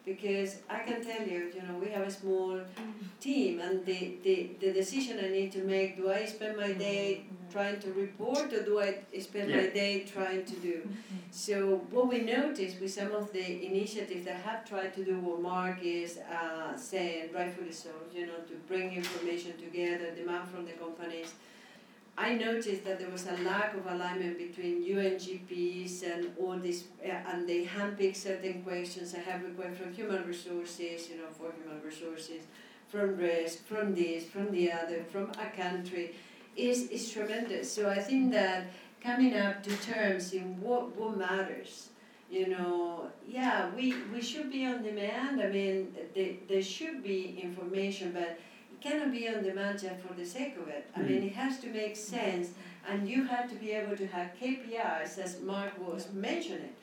Because 0.06 0.58
I 0.70 0.80
can 0.80 1.04
tell 1.04 1.22
you, 1.28 1.52
you 1.56 1.62
know, 1.62 1.78
we 1.80 1.90
have 1.92 2.08
a 2.08 2.12
small 2.12 2.54
mm. 2.54 2.94
team 3.20 3.60
and 3.60 3.86
the, 3.86 4.16
the, 4.24 4.50
the 4.60 4.72
decision 4.74 5.20
I 5.24 5.30
need 5.30 5.52
to 5.52 5.60
make, 5.60 5.98
do 5.98 6.12
I 6.12 6.26
spend 6.26 6.58
my 6.58 6.70
mm. 6.70 6.80
day 6.80 7.26
trying 7.52 7.80
to 7.82 7.92
report 7.94 8.52
or 8.54 8.64
do 8.64 8.80
I 8.80 8.96
spend 9.20 9.50
yeah. 9.52 9.58
my 9.58 9.68
day 9.68 10.06
trying 10.12 10.46
to 10.46 10.56
do? 10.56 10.78
Mm-hmm. 10.78 11.18
So 11.32 11.82
what 11.92 12.08
we 12.08 12.22
noticed 12.22 12.80
with 12.80 12.92
some 12.92 13.12
of 13.12 13.32
the 13.34 13.66
initiatives 13.66 14.26
that 14.26 14.38
have 14.38 14.68
tried 14.68 14.96
to 14.96 15.04
do 15.04 15.20
what 15.20 15.42
Mark 15.42 15.80
is 15.84 16.18
uh, 16.18 16.76
saying, 16.76 17.30
rightfully 17.34 17.72
so, 17.72 17.90
you 18.14 18.26
know, 18.26 18.40
to 18.48 18.56
bring 18.68 18.94
information 18.94 19.54
together, 19.58 20.12
demand 20.16 20.50
from 20.50 20.66
the 20.66 20.74
companies, 20.74 21.34
I 22.22 22.36
noticed 22.36 22.84
that 22.84 23.00
there 23.00 23.10
was 23.10 23.26
a 23.28 23.44
lack 23.44 23.74
of 23.76 23.86
alignment 23.88 24.38
between 24.38 24.84
UNGPs 24.84 26.04
and 26.04 26.32
all 26.38 26.58
this, 26.58 26.84
and 27.02 27.48
they 27.48 27.64
handpick 27.64 28.14
certain 28.14 28.62
questions. 28.62 29.16
I 29.16 29.20
have 29.20 29.42
requests 29.42 29.78
from 29.78 29.94
human 29.94 30.28
resources, 30.28 31.10
you 31.10 31.16
know, 31.16 31.30
for 31.38 31.54
human 31.54 31.82
resources, 31.82 32.42
from 32.90 33.16
risk, 33.16 33.66
from 33.66 33.96
this, 33.96 34.26
from 34.26 34.52
the 34.52 34.70
other, 34.70 35.06
from 35.10 35.32
a 35.40 35.50
country, 35.56 36.14
is 36.58 36.90
is 36.90 37.10
tremendous. 37.10 37.72
So 37.72 37.90
I 37.90 38.00
think 38.00 38.34
that 38.34 38.68
coming 39.02 39.34
up 39.38 39.64
to 39.64 39.72
terms 39.78 40.34
in 40.34 40.60
what 40.60 40.94
what 40.98 41.16
matters, 41.18 41.88
you 42.30 42.50
know, 42.50 43.08
yeah, 43.26 43.70
we 43.74 43.96
we 44.14 44.22
should 44.22 44.52
be 44.52 44.66
on 44.66 44.84
demand. 44.84 45.42
I 45.42 45.48
mean, 45.48 45.96
there 46.14 46.34
there 46.50 46.62
should 46.62 47.02
be 47.02 47.40
information, 47.42 48.12
but 48.12 48.38
cannot 48.82 49.12
be 49.12 49.28
on 49.28 49.44
demand 49.44 49.80
just 49.80 50.02
for 50.02 50.14
the 50.14 50.26
sake 50.26 50.56
of 50.58 50.68
it. 50.68 50.90
I 50.96 51.02
mean, 51.02 51.22
mm. 51.22 51.28
it 51.28 51.34
has 51.34 51.60
to 51.60 51.68
make 51.68 51.96
sense, 51.96 52.50
and 52.88 53.08
you 53.08 53.26
have 53.26 53.50
to 53.50 53.56
be 53.56 53.72
able 53.72 53.98
to 53.98 54.08
have 54.08 54.32
KPIs, 54.42 55.18
as 55.18 55.42
Mark 55.42 55.74
was 55.86 56.12
mentioning, 56.14 56.74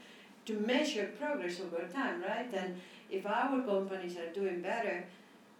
to 0.46 0.60
measure 0.60 1.10
progress 1.18 1.60
over 1.60 1.84
time, 1.92 2.22
right? 2.22 2.52
And 2.52 2.80
if 3.10 3.26
our 3.26 3.62
companies 3.62 4.16
are 4.16 4.32
doing 4.32 4.60
better, 4.60 5.04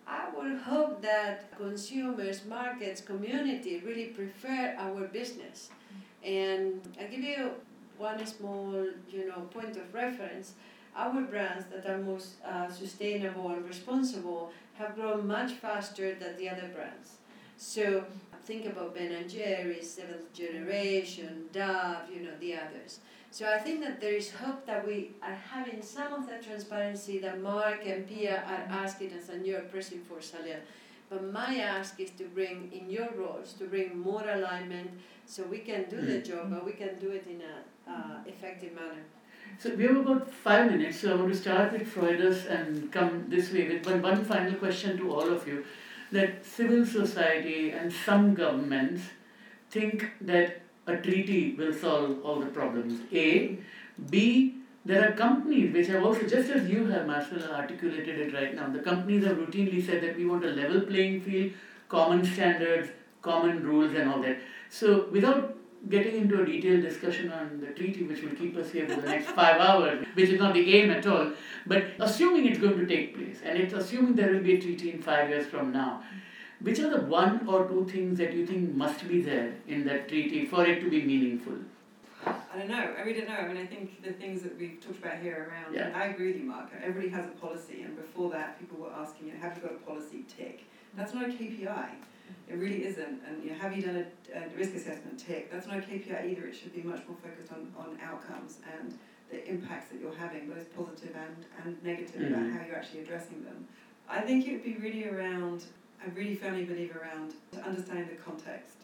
I 0.06 0.28
would 0.36 0.58
hope 0.58 1.02
that 1.02 1.56
consumers, 1.56 2.44
markets, 2.44 3.00
community 3.00 3.82
really 3.84 4.06
prefer 4.06 4.76
our 4.78 5.08
business. 5.08 5.70
And 6.22 6.80
I 7.00 7.04
give 7.04 7.20
you 7.20 7.50
one 7.98 8.24
small, 8.26 8.72
you 9.10 9.28
know, 9.28 9.40
point 9.52 9.76
of 9.76 9.92
reference. 9.92 10.52
Our 10.94 11.22
brands 11.22 11.66
that 11.72 11.86
are 11.86 11.98
most 11.98 12.34
uh, 12.44 12.70
sustainable 12.70 13.50
and 13.50 13.66
responsible 13.66 14.52
have 14.78 14.94
grown 14.94 15.26
much 15.26 15.52
faster 15.52 16.14
than 16.14 16.36
the 16.36 16.48
other 16.48 16.68
brands. 16.74 17.16
So 17.56 18.04
think 18.44 18.66
about 18.66 18.94
Ben 18.94 19.12
and 19.12 19.28
Jerry's, 19.28 19.90
Seventh 19.90 20.32
Generation, 20.32 21.46
Dove, 21.52 22.10
you 22.12 22.20
know, 22.20 22.36
the 22.40 22.54
others. 22.54 23.00
So 23.30 23.46
I 23.46 23.58
think 23.58 23.80
that 23.82 24.00
there 24.00 24.14
is 24.14 24.30
hope 24.30 24.64
that 24.66 24.86
we 24.86 25.10
are 25.22 25.34
having 25.34 25.82
some 25.82 26.12
of 26.12 26.28
the 26.28 26.38
transparency 26.38 27.18
that 27.18 27.40
Mark 27.42 27.86
and 27.86 28.06
Pia 28.06 28.44
are 28.46 28.76
asking 28.84 29.12
us 29.12 29.28
and 29.28 29.46
you're 29.46 29.60
pressing 29.60 30.00
for, 30.00 30.18
Salil. 30.18 30.60
But 31.10 31.32
my 31.32 31.56
ask 31.56 32.00
is 32.00 32.10
to 32.12 32.24
bring 32.24 32.70
in 32.72 32.90
your 32.90 33.10
roles, 33.12 33.52
to 33.54 33.64
bring 33.64 33.98
more 33.98 34.28
alignment 34.28 34.90
so 35.26 35.42
we 35.44 35.58
can 35.58 35.84
do 35.88 36.00
the 36.00 36.20
mm. 36.20 36.26
job, 36.26 36.50
but 36.50 36.64
we 36.64 36.72
can 36.72 36.98
do 36.98 37.10
it 37.10 37.26
in 37.26 37.42
an 37.42 37.94
uh, 37.94 38.18
effective 38.26 38.74
manner. 38.74 39.04
So 39.58 39.74
we 39.74 39.84
have 39.84 39.96
about 39.96 40.30
five 40.30 40.70
minutes, 40.70 41.00
so 41.00 41.12
I 41.12 41.14
want 41.16 41.32
to 41.32 41.38
start 41.38 41.72
with 41.72 41.88
Freudus 41.92 42.46
and 42.46 42.92
come 42.92 43.24
this 43.28 43.52
way 43.52 43.68
with 43.68 43.86
one, 43.86 44.02
one 44.02 44.24
final 44.24 44.54
question 44.54 44.98
to 44.98 45.12
all 45.12 45.32
of 45.32 45.48
you. 45.48 45.64
That 46.12 46.44
civil 46.44 46.84
society 46.84 47.70
and 47.70 47.92
some 47.92 48.34
governments 48.34 49.02
think 49.70 50.10
that 50.20 50.60
a 50.86 50.96
treaty 50.96 51.54
will 51.54 51.72
solve 51.72 52.24
all 52.24 52.40
the 52.40 52.46
problems. 52.46 53.00
A. 53.12 53.58
B. 54.10 54.54
There 54.84 55.08
are 55.08 55.12
companies 55.12 55.72
which 55.72 55.88
have 55.88 56.04
also, 56.04 56.22
just 56.22 56.48
as 56.50 56.68
you 56.70 56.86
have, 56.86 57.06
Marcel, 57.06 57.42
articulated 57.50 58.20
it 58.20 58.34
right 58.34 58.54
now, 58.54 58.68
the 58.68 58.78
companies 58.78 59.24
have 59.24 59.36
routinely 59.36 59.84
said 59.84 60.00
that 60.02 60.16
we 60.16 60.26
want 60.26 60.44
a 60.44 60.50
level 60.50 60.82
playing 60.82 61.22
field, 61.22 61.52
common 61.88 62.24
standards, 62.24 62.90
common 63.20 63.64
rules, 63.64 63.92
and 63.94 64.08
all 64.08 64.22
that. 64.22 64.38
So, 64.70 65.08
without 65.10 65.55
getting 65.88 66.16
into 66.16 66.42
a 66.42 66.44
detailed 66.44 66.82
discussion 66.82 67.30
on 67.30 67.60
the 67.60 67.68
treaty, 67.68 68.02
which 68.02 68.22
will 68.22 68.34
keep 68.34 68.56
us 68.56 68.70
here 68.70 68.88
for 68.88 69.00
the 69.00 69.06
next 69.08 69.28
five 69.30 69.60
hours, 69.60 70.04
which 70.14 70.30
is 70.30 70.40
not 70.40 70.54
the 70.54 70.74
aim 70.74 70.90
at 70.90 71.06
all, 71.06 71.32
but 71.66 71.84
assuming 72.00 72.46
it's 72.46 72.58
going 72.58 72.78
to 72.78 72.86
take 72.86 73.14
place, 73.14 73.40
and 73.44 73.58
it's 73.58 73.74
assuming 73.74 74.14
there 74.14 74.32
will 74.32 74.42
be 74.42 74.54
a 74.54 74.60
treaty 74.60 74.90
in 74.92 75.00
five 75.02 75.28
years 75.28 75.46
from 75.46 75.72
now, 75.72 76.02
which 76.60 76.78
are 76.80 76.90
the 76.90 77.02
one 77.02 77.46
or 77.46 77.68
two 77.68 77.86
things 77.90 78.18
that 78.18 78.32
you 78.32 78.46
think 78.46 78.74
must 78.74 79.06
be 79.06 79.20
there 79.20 79.54
in 79.68 79.84
that 79.84 80.08
treaty 80.08 80.44
for 80.46 80.64
it 80.66 80.80
to 80.80 80.90
be 80.90 81.02
meaningful? 81.02 81.54
I 82.26 82.58
don't 82.58 82.68
know. 82.68 82.94
I 82.98 83.02
really 83.02 83.20
don't 83.20 83.28
know. 83.28 83.36
I 83.36 83.46
mean, 83.46 83.58
I 83.58 83.66
think 83.66 84.02
the 84.02 84.12
things 84.12 84.42
that 84.42 84.58
we've 84.58 84.80
talked 84.80 84.98
about 85.04 85.18
here 85.18 85.48
around, 85.50 85.74
Yeah. 85.74 85.92
I 85.94 86.06
agree 86.06 86.28
with 86.28 86.38
you, 86.40 86.44
Mark. 86.44 86.70
Everybody 86.82 87.10
has 87.10 87.26
a 87.26 87.36
policy, 87.46 87.82
and 87.82 87.94
before 87.94 88.30
that, 88.30 88.58
people 88.58 88.78
were 88.78 88.92
asking, 88.92 89.28
you 89.28 89.34
know, 89.34 89.40
have 89.40 89.56
you 89.56 89.62
got 89.62 89.72
a 89.72 89.78
policy 89.90 90.24
tick? 90.26 90.64
That's 90.96 91.12
not 91.12 91.24
a 91.24 91.28
KPI. 91.28 91.90
It 92.48 92.54
really 92.54 92.84
isn't. 92.84 93.20
And 93.26 93.42
you 93.42 93.50
know, 93.50 93.56
have 93.56 93.76
you 93.76 93.82
done 93.82 94.04
a, 94.34 94.38
a 94.38 94.48
risk 94.56 94.74
assessment 94.74 95.18
tick? 95.18 95.50
That's 95.50 95.66
not 95.66 95.78
a 95.78 95.80
KPI 95.80 96.30
either. 96.30 96.46
It 96.46 96.54
should 96.54 96.74
be 96.74 96.82
much 96.82 97.02
more 97.08 97.16
focused 97.22 97.52
on, 97.52 97.72
on 97.76 97.98
outcomes 98.02 98.58
and 98.78 98.96
the 99.30 99.44
impacts 99.48 99.90
that 99.90 100.00
you're 100.00 100.14
having, 100.14 100.48
both 100.48 100.72
positive 100.76 101.14
and, 101.16 101.36
and 101.64 101.82
negative, 101.82 102.22
about 102.30 102.42
Mhm. 102.44 102.52
how 102.58 102.64
you're 102.66 102.76
actually 102.76 103.00
addressing 103.00 103.42
them. 103.44 103.66
I 104.08 104.20
think 104.20 104.46
it 104.46 104.52
would 104.52 104.64
be 104.64 104.76
really 104.76 105.08
around, 105.08 105.64
I 106.00 106.08
really 106.14 106.36
firmly 106.36 106.64
believe 106.64 106.94
around 106.94 107.34
to 107.52 107.60
understanding 107.62 108.06
the 108.08 108.22
context. 108.22 108.76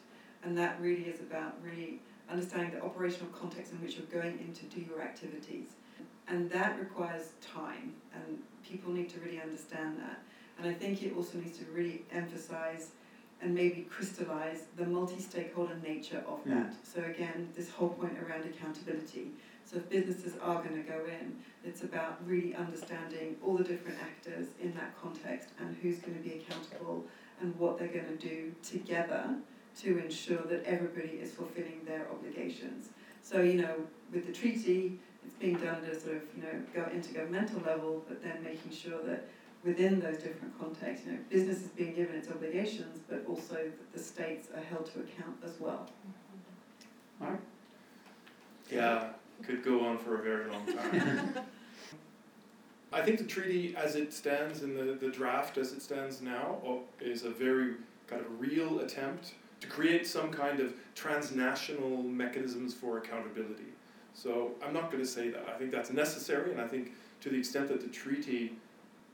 And 0.43 0.57
that 0.57 0.79
really 0.81 1.03
is 1.03 1.21
about 1.21 1.55
really 1.63 2.01
understanding 2.29 2.71
the 2.71 2.83
operational 2.83 3.29
context 3.31 3.71
in 3.71 3.79
which 3.81 3.95
you're 3.95 4.21
going 4.21 4.37
in 4.39 4.53
to 4.53 4.65
do 4.65 4.81
your 4.81 5.01
activities. 5.01 5.67
And 6.27 6.49
that 6.51 6.77
requires 6.77 7.29
time, 7.41 7.93
and 8.13 8.39
people 8.69 8.91
need 8.91 9.09
to 9.11 9.19
really 9.21 9.39
understand 9.39 9.97
that. 9.99 10.19
And 10.57 10.67
I 10.67 10.73
think 10.73 11.01
it 11.03 11.15
also 11.15 11.37
needs 11.37 11.57
to 11.59 11.65
really 11.71 12.03
emphasize 12.11 12.91
and 13.43 13.53
maybe 13.53 13.81
crystallize 13.89 14.63
the 14.77 14.85
multi 14.85 15.19
stakeholder 15.19 15.75
nature 15.83 16.23
of 16.27 16.43
mm. 16.45 16.49
that. 16.49 16.73
So, 16.83 17.03
again, 17.03 17.49
this 17.55 17.69
whole 17.69 17.89
point 17.89 18.17
around 18.17 18.45
accountability. 18.45 19.31
So, 19.65 19.77
if 19.77 19.89
businesses 19.89 20.33
are 20.41 20.63
going 20.63 20.81
to 20.81 20.89
go 20.89 21.05
in, 21.05 21.35
it's 21.63 21.83
about 21.83 22.25
really 22.25 22.55
understanding 22.55 23.35
all 23.43 23.57
the 23.57 23.63
different 23.63 23.97
actors 24.01 24.47
in 24.61 24.73
that 24.75 24.99
context 25.01 25.49
and 25.59 25.75
who's 25.81 25.99
going 25.99 26.15
to 26.15 26.23
be 26.23 26.35
accountable 26.35 27.05
and 27.41 27.55
what 27.59 27.77
they're 27.77 27.87
going 27.87 28.17
to 28.17 28.27
do 28.27 28.53
together 28.63 29.35
to 29.81 29.97
ensure 29.97 30.43
that 30.43 30.63
everybody 30.65 31.19
is 31.21 31.31
fulfilling 31.31 31.81
their 31.85 32.07
obligations. 32.11 32.89
So, 33.21 33.41
you 33.41 33.61
know, 33.61 33.75
with 34.11 34.27
the 34.27 34.33
treaty, 34.33 34.99
it's 35.25 35.35
being 35.35 35.55
done 35.55 35.83
at 35.85 35.93
a 35.93 35.99
sort 35.99 36.17
of, 36.17 36.23
you 36.35 36.43
know, 36.43 36.61
go 36.73 36.81
intergovernmental 36.83 37.65
level, 37.65 38.03
but 38.07 38.21
then 38.23 38.43
making 38.43 38.71
sure 38.71 39.01
that 39.03 39.27
within 39.63 39.99
those 39.99 40.17
different 40.17 40.57
contexts, 40.59 41.05
you 41.05 41.13
know, 41.13 41.19
business 41.29 41.61
is 41.61 41.69
being 41.69 41.93
given 41.93 42.15
its 42.15 42.29
obligations, 42.29 42.99
but 43.09 43.23
also 43.27 43.55
that 43.55 43.93
the 43.93 43.99
states 43.99 44.49
are 44.55 44.63
held 44.63 44.85
to 44.93 44.99
account 44.99 45.37
as 45.45 45.59
well. 45.59 45.89
Mark? 47.19 47.39
Yeah, 48.71 49.09
could 49.43 49.63
go 49.63 49.85
on 49.85 49.97
for 49.97 50.19
a 50.19 50.23
very 50.23 50.49
long 50.49 50.65
time. 50.65 51.35
I 52.93 53.01
think 53.01 53.17
the 53.17 53.23
treaty 53.23 53.75
as 53.75 53.95
it 53.95 54.13
stands 54.13 54.61
in 54.61 54.75
the, 54.75 54.93
the 54.93 55.09
draft 55.09 55.57
as 55.57 55.71
it 55.73 55.81
stands 55.81 56.21
now 56.21 56.57
is 57.01 57.23
a 57.23 57.29
very 57.29 57.75
kind 58.07 58.21
of 58.21 58.39
real 58.39 58.79
attempt 58.81 59.33
to 59.61 59.67
create 59.67 60.05
some 60.05 60.31
kind 60.31 60.59
of 60.59 60.73
transnational 60.93 62.03
mechanisms 62.03 62.73
for 62.73 62.99
accountability. 62.99 63.71
So 64.13 64.51
I'm 64.63 64.73
not 64.73 64.91
going 64.91 65.01
to 65.01 65.09
say 65.09 65.29
that. 65.29 65.47
I 65.49 65.57
think 65.57 65.71
that's 65.71 65.91
necessary, 65.91 66.51
and 66.51 66.61
I 66.61 66.67
think 66.67 66.91
to 67.21 67.29
the 67.29 67.37
extent 67.37 67.69
that 67.69 67.81
the 67.81 67.87
treaty 67.87 68.53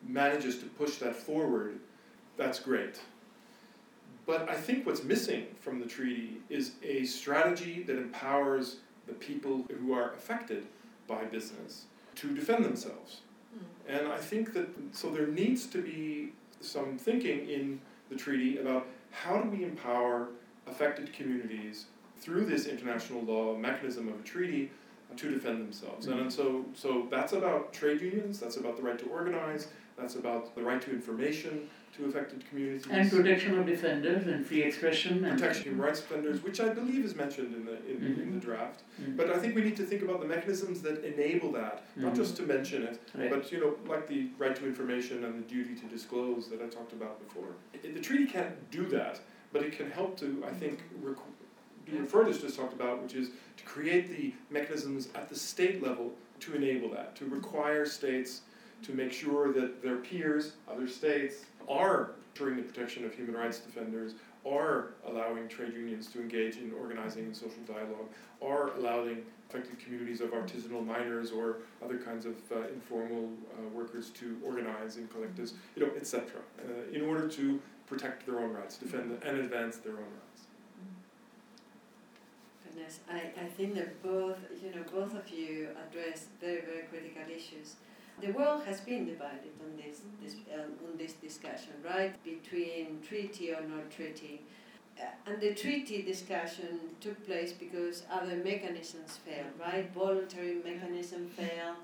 manages 0.08 0.60
to 0.60 0.66
push 0.66 0.98
that 0.98 1.16
forward, 1.16 1.80
that's 2.38 2.60
great. 2.60 3.00
But 4.26 4.48
I 4.48 4.56
think 4.56 4.86
what's 4.86 5.04
missing 5.04 5.48
from 5.60 5.80
the 5.80 5.86
treaty 5.86 6.38
is 6.50 6.74
a 6.84 7.04
strategy 7.06 7.84
that 7.84 7.98
empowers 7.98 8.78
the 9.08 9.14
people 9.14 9.66
who 9.80 9.94
are 9.94 10.14
affected 10.14 10.68
by 11.08 11.24
business 11.26 11.86
to 12.16 12.34
defend 12.34 12.64
themselves. 12.64 13.22
Hmm. 13.54 13.92
And 13.92 14.08
I 14.08 14.18
think 14.18 14.54
that, 14.54 14.70
so 14.92 15.10
there 15.10 15.28
needs 15.28 15.66
to 15.68 15.82
be 15.82 16.34
some 16.62 16.98
thinking 16.98 17.50
in 17.50 17.82
the 18.10 18.16
treaty 18.16 18.60
about 18.60 18.88
how 19.12 19.42
do 19.42 19.50
we 19.50 19.64
empower 19.64 20.28
affected 20.68 21.12
communities 21.12 21.86
through 22.20 22.46
this 22.46 22.68
international 22.68 23.22
law 23.24 23.56
mechanism 23.56 24.10
of 24.10 24.20
a 24.20 24.24
treaty 24.24 24.70
to 25.18 25.32
defend 25.32 25.60
themselves. 25.60 26.06
And 26.06 26.22
hmm. 26.22 26.30
so, 26.30 26.66
so 26.76 27.08
that's 27.10 27.34
about 27.34 27.74
trade 27.74 28.02
unions, 28.02 28.40
that's 28.40 28.58
about 28.58 28.78
the 28.78 28.84
right 28.84 29.00
to 29.00 29.06
organize, 29.06 29.70
that's 30.00 30.16
about 30.16 30.56
the 30.56 30.62
right 30.64 30.82
to 30.82 30.92
information 30.92 31.70
to 31.98 32.06
affected 32.06 32.48
communities. 32.48 32.86
And 32.90 33.10
protection 33.10 33.58
of 33.58 33.66
defenders 33.66 34.28
and 34.28 34.46
free 34.46 34.62
expression 34.64 35.26
and 35.26 35.40
protection 35.40 35.62
of 35.62 35.66
human 35.74 35.86
rights 35.86 36.02
defenders, 36.02 36.44
which 36.44 36.62
I 36.62 36.70
believe 36.70 37.04
is 37.04 37.16
mentioned 37.16 37.54
in 37.56 37.66
the 37.66 37.78
in, 37.90 38.22
in 38.22 38.34
the 38.34 38.40
draft. 38.40 38.84
Mm. 39.02 39.18
But 39.18 39.30
I 39.32 39.38
think 39.38 39.56
we 39.56 39.64
need 39.64 39.76
to 39.78 39.84
think 39.86 40.02
about 40.04 40.22
the 40.22 40.28
mechanisms 40.28 40.82
that 40.84 41.04
enable 41.04 41.52
that, 41.54 41.84
not 41.96 42.16
just 42.16 42.38
to 42.38 42.44
mention 42.44 42.84
it, 42.84 43.02
Right. 43.16 43.30
but 43.30 43.52
you 43.52 43.60
know, 43.60 43.76
like 43.88 44.08
the 44.08 44.28
right 44.38 44.56
to 44.56 44.66
information 44.66 45.24
and 45.26 45.44
the 45.44 45.48
duty 45.48 45.76
to 45.76 45.86
disclose 45.88 46.48
that 46.50 46.62
I 46.62 46.68
talked 46.68 46.94
about 46.94 47.20
before. 47.28 47.50
I- 47.74 47.92
the 47.92 48.00
treaty 48.00 48.26
can't 48.26 48.70
do 48.72 48.86
that, 48.88 49.20
but 49.52 49.64
it 49.64 49.72
can 49.74 49.90
help 49.90 50.18
to, 50.20 50.44
I 50.48 50.52
think, 50.52 50.84
rec- 51.02 51.18
do 51.88 51.98
what 52.18 52.40
just 52.40 52.56
talked 52.56 52.74
about, 52.74 53.02
which 53.02 53.16
is 53.16 53.30
to 53.58 53.64
create 53.64 54.10
the 54.16 54.34
mechanisms 54.52 55.10
at 55.16 55.28
the 55.28 55.36
state 55.36 55.82
level 55.82 56.14
to 56.42 56.56
enable 56.56 56.90
that, 56.90 57.16
to 57.16 57.26
require 57.26 57.86
states 57.86 58.42
to 58.84 58.94
make 58.94 59.12
sure 59.12 59.52
that 59.54 59.82
their 59.82 59.98
peers, 59.98 60.54
other 60.72 60.88
states, 60.88 61.46
are 61.68 62.12
ensuring 62.34 62.58
the 62.58 62.64
protection 62.64 63.06
of 63.06 63.14
human 63.14 63.36
rights 63.36 63.60
defenders, 63.60 64.14
are 64.46 64.94
allowing 65.08 65.48
trade 65.48 65.74
unions 65.74 66.08
to 66.08 66.22
engage 66.22 66.58
in 66.58 66.72
organizing 66.80 67.26
and 67.26 67.36
social 67.36 67.62
dialogue, 67.68 68.08
are 68.42 68.70
allowing 68.78 69.24
affected 69.50 69.80
communities 69.80 70.22
of 70.22 70.30
artisanal 70.30 70.86
miners 70.86 71.32
or 71.32 71.58
other 71.84 71.98
kinds 71.98 72.26
of 72.26 72.36
uh, 72.52 72.68
informal 72.74 73.30
uh, 73.58 73.68
workers 73.70 74.12
to 74.12 74.38
organize 74.46 74.98
in 74.98 75.08
collectives, 75.08 75.54
you 75.76 75.86
know, 75.86 75.92
etc., 75.96 76.24
uh, 76.60 76.96
in 76.96 77.02
order 77.02 77.28
to 77.28 77.60
protect 77.88 78.26
their 78.26 78.40
own 78.40 78.54
rights, 78.54 78.78
defend 78.78 79.12
and 79.24 79.38
advance 79.40 79.78
their 79.78 79.94
own 79.94 79.98
rights. 79.98 80.46
Goodness, 82.64 83.00
I, 83.12 83.32
I 83.42 83.48
think 83.48 83.74
that 83.76 84.02
both, 84.04 84.38
you 84.64 84.70
know, 84.70 84.84
both 84.94 85.16
of 85.16 85.28
you 85.30 85.70
address 85.90 86.28
very, 86.40 86.62
very 86.62 86.84
critical 86.84 87.24
issues. 87.36 87.76
The 88.22 88.32
world 88.34 88.64
has 88.66 88.82
been 88.82 89.06
divided 89.06 89.54
on 89.64 89.78
this, 89.78 90.02
this 90.22 90.36
um, 90.54 90.74
on 90.86 90.98
this 90.98 91.14
discussion, 91.14 91.74
right? 91.86 92.14
Between 92.24 93.00
treaty 93.08 93.52
or 93.54 93.62
not 93.62 93.90
treaty. 93.90 94.42
Uh, 95.00 95.06
and 95.26 95.40
the 95.40 95.54
treaty 95.54 96.02
discussion 96.02 96.80
took 97.00 97.26
place 97.26 97.54
because 97.54 98.04
other 98.12 98.36
mechanisms 98.36 99.18
failed, 99.26 99.54
right? 99.58 99.90
Voluntary 99.94 100.56
mechanism 100.56 101.30
failed. 101.30 101.78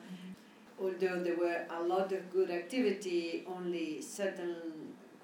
Although 0.78 1.24
there 1.24 1.38
were 1.38 1.66
a 1.70 1.82
lot 1.82 2.12
of 2.12 2.30
good 2.34 2.52
activity, 2.52 3.46
only 3.48 4.02
certain 4.02 4.56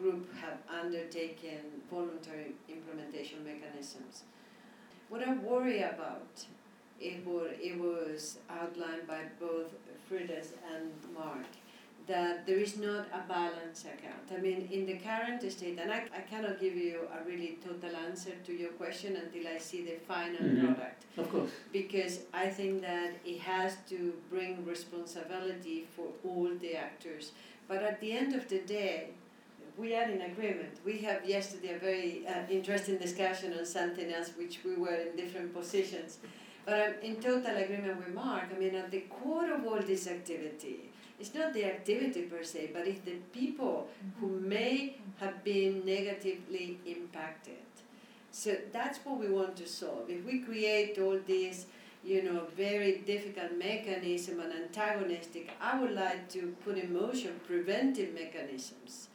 group 0.02 0.34
have 0.36 0.60
undertaken 0.70 1.60
voluntary 1.90 2.54
implementation 2.70 3.44
mechanisms. 3.44 4.24
What 5.10 5.28
I 5.28 5.34
worry 5.34 5.82
about, 5.82 6.46
it 7.02 7.26
was, 7.26 7.52
it 7.60 7.80
was 7.80 8.38
outlined 8.50 9.08
by 9.08 9.22
both 9.40 9.68
Fridas 10.10 10.50
and 10.74 10.92
Mark, 11.14 11.46
that 12.08 12.46
there 12.46 12.58
is 12.58 12.78
not 12.78 13.06
a 13.14 13.28
balance 13.28 13.86
account. 13.86 14.26
I 14.36 14.38
mean, 14.42 14.68
in 14.72 14.86
the 14.86 14.96
current 14.98 15.42
state, 15.52 15.80
and 15.82 15.92
I, 15.92 16.04
I 16.16 16.22
cannot 16.22 16.60
give 16.60 16.76
you 16.76 17.08
a 17.18 17.28
really 17.28 17.58
total 17.66 17.96
answer 17.96 18.32
to 18.46 18.54
your 18.54 18.72
question 18.72 19.16
until 19.16 19.48
I 19.48 19.58
see 19.58 19.82
the 19.86 19.98
final 20.08 20.42
Mhm. 20.42 20.66
product 20.66 21.06
of 21.18 21.30
course. 21.32 21.52
because 21.72 22.14
I 22.34 22.50
think 22.50 22.82
that 22.82 23.12
it 23.26 23.40
has 23.40 23.78
to 23.90 24.14
bring 24.30 24.66
responsibility 24.66 25.88
for 25.96 26.08
all 26.28 26.50
the 26.60 26.76
actors. 26.76 27.32
But 27.68 27.84
at 27.84 28.00
the 28.02 28.12
end 28.12 28.36
of 28.36 28.48
the 28.50 28.60
day, 28.60 29.10
we 29.78 29.96
are 29.96 30.10
in 30.16 30.22
agreement. 30.22 30.74
We 30.84 30.98
have 31.08 31.20
yesterday 31.26 31.76
a 31.76 31.80
very 31.80 32.28
uh, 32.28 32.34
interesting 32.50 32.98
discussion 32.98 33.54
on 33.58 33.66
something 33.66 34.12
else, 34.12 34.32
which 34.38 34.60
we 34.66 34.74
were 34.76 34.96
in 35.06 35.16
different 35.16 35.54
positions. 35.54 36.18
But 36.66 36.76
I'm 36.76 36.94
in 37.02 37.16
total 37.16 37.56
agreement 37.56 37.98
with 37.98 38.14
Mark. 38.14 38.46
I 38.56 38.60
mean, 38.60 38.76
at 38.76 38.92
the 38.92 39.02
core 39.02 39.52
of 39.52 39.66
all 39.66 39.80
this 39.80 40.08
activity, 40.08 40.92
it's 41.20 41.34
not 41.34 41.54
the 41.54 41.66
activity 41.66 42.24
per 42.24 42.44
se, 42.44 42.72
but 42.74 42.88
it's 42.88 43.02
the 43.02 43.18
people 43.32 43.88
who 44.20 44.40
may 44.40 44.98
have 45.20 45.44
been 45.44 45.86
negatively 45.86 46.80
impacted. 46.86 47.58
So 48.32 48.56
that's 48.72 49.00
what 49.00 49.20
we 49.20 49.30
want 49.30 49.56
to 49.58 49.68
solve. 49.68 50.10
If 50.10 50.26
we 50.26 50.40
create 50.40 50.98
all 50.98 51.20
these, 51.28 51.66
you 52.04 52.24
know, 52.24 52.46
very 52.56 53.04
difficult 53.06 53.58
mechanism 53.58 54.40
and 54.40 54.54
antagonistic, 54.54 55.52
I 55.60 55.80
would 55.80 55.92
like 55.92 56.30
to 56.30 56.56
put 56.64 56.78
in 56.78 56.94
motion 56.94 57.40
preventive 57.46 58.14
mechanisms. 58.14 59.10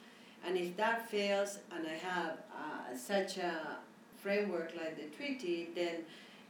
And 0.47 0.57
if 0.57 0.77
that 0.77 1.09
fails, 1.11 1.59
and 1.75 1.87
I 1.89 1.95
have 1.95 2.39
uh, 2.53 2.97
such 2.97 3.39
a 3.39 3.79
framework 4.17 4.73
like 4.77 4.97
the 4.97 5.17
treaty, 5.17 5.71
then 5.75 6.05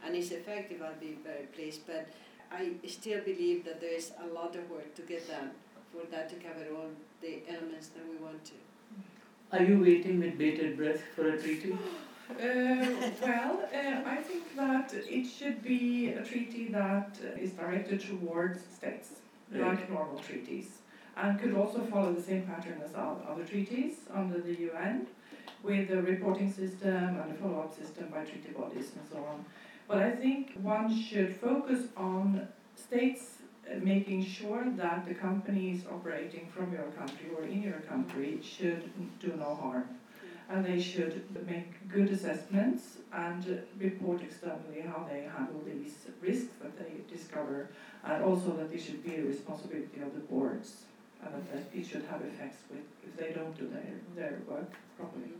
and 0.05 0.15
it's 0.15 0.31
effective, 0.31 0.81
I'll 0.81 0.99
be 0.99 1.17
very 1.23 1.45
pleased. 1.55 1.81
But 1.87 2.07
I 2.51 2.71
still 2.87 3.21
believe 3.21 3.65
that 3.65 3.81
there 3.81 3.93
is 3.93 4.11
a 4.23 4.27
lot 4.33 4.55
of 4.55 4.69
work 4.69 4.95
to 4.95 5.01
get 5.01 5.27
done 5.27 5.51
for 5.91 6.05
that 6.11 6.29
to 6.29 6.35
cover 6.35 6.65
all 6.75 6.89
the 7.21 7.39
elements 7.49 7.87
that 7.89 8.03
we 8.09 8.17
want 8.17 8.43
to. 8.45 8.53
Are 9.51 9.63
you 9.63 9.79
waiting 9.81 10.19
with 10.19 10.37
bated 10.37 10.77
breath 10.77 11.01
for 11.15 11.27
a 11.29 11.41
treaty? 11.41 11.77
Uh, 12.29 12.85
well, 13.21 13.69
uh, 13.73 14.01
I 14.05 14.17
think 14.17 14.43
that 14.57 14.93
it 14.93 15.25
should 15.25 15.63
be 15.63 16.09
a 16.09 16.21
treaty 16.25 16.67
that 16.73 17.17
uh, 17.23 17.39
is 17.41 17.51
directed 17.51 18.01
towards 18.01 18.59
states, 18.75 19.11
like 19.49 19.89
normal 19.89 20.19
treaties, 20.19 20.79
and 21.15 21.39
could 21.39 21.53
also 21.53 21.79
follow 21.85 22.11
the 22.11 22.21
same 22.21 22.41
pattern 22.41 22.81
as 22.83 22.93
o- 22.95 23.21
other 23.29 23.45
treaties 23.45 23.93
under 24.13 24.41
the 24.41 24.53
UN, 24.55 25.07
with 25.63 25.89
a 25.89 26.01
reporting 26.01 26.51
system 26.51 26.97
and 27.21 27.31
a 27.31 27.35
follow-up 27.35 27.73
system 27.73 28.09
by 28.11 28.25
treaty 28.25 28.51
bodies 28.51 28.91
and 28.99 29.07
so 29.09 29.19
on. 29.23 29.45
But 29.87 29.99
I 29.99 30.11
think 30.11 30.53
one 30.61 30.93
should 31.01 31.35
focus 31.35 31.87
on 31.95 32.47
states 32.75 33.37
uh, 33.69 33.79
making 33.81 34.25
sure 34.25 34.65
that 34.75 35.07
the 35.07 35.13
companies 35.13 35.83
operating 35.89 36.47
from 36.47 36.73
your 36.73 36.89
country 36.97 37.29
or 37.37 37.43
in 37.43 37.63
your 37.63 37.81
country 37.81 38.39
should 38.41 38.83
do 39.19 39.33
no 39.37 39.55
harm 39.55 39.87
and 40.49 40.65
they 40.65 40.81
should 40.81 41.23
make 41.45 41.87
good 41.89 42.09
assessments 42.09 42.97
and 43.11 43.61
report 43.79 44.21
externally 44.21 44.81
how 44.81 45.05
they 45.09 45.21
handle 45.23 45.61
these 45.65 45.95
risks 46.21 46.53
that 46.61 46.77
they 46.77 47.01
discover, 47.13 47.69
and 48.05 48.23
also 48.23 48.55
that 48.55 48.71
it 48.71 48.81
should 48.81 49.03
be 49.03 49.17
the 49.17 49.23
responsibility 49.23 50.01
of 50.01 50.13
the 50.13 50.21
boards, 50.21 50.83
and 51.21 51.33
that, 51.33 51.51
that 51.51 51.77
it 51.77 51.85
should 51.85 52.05
have 52.05 52.21
effects 52.21 52.59
with 52.69 52.85
if 53.03 53.17
they 53.17 53.33
don't 53.33 53.57
do 53.57 53.67
their, 53.67 53.83
their 54.15 54.39
work 54.47 54.71
properly. 54.97 55.33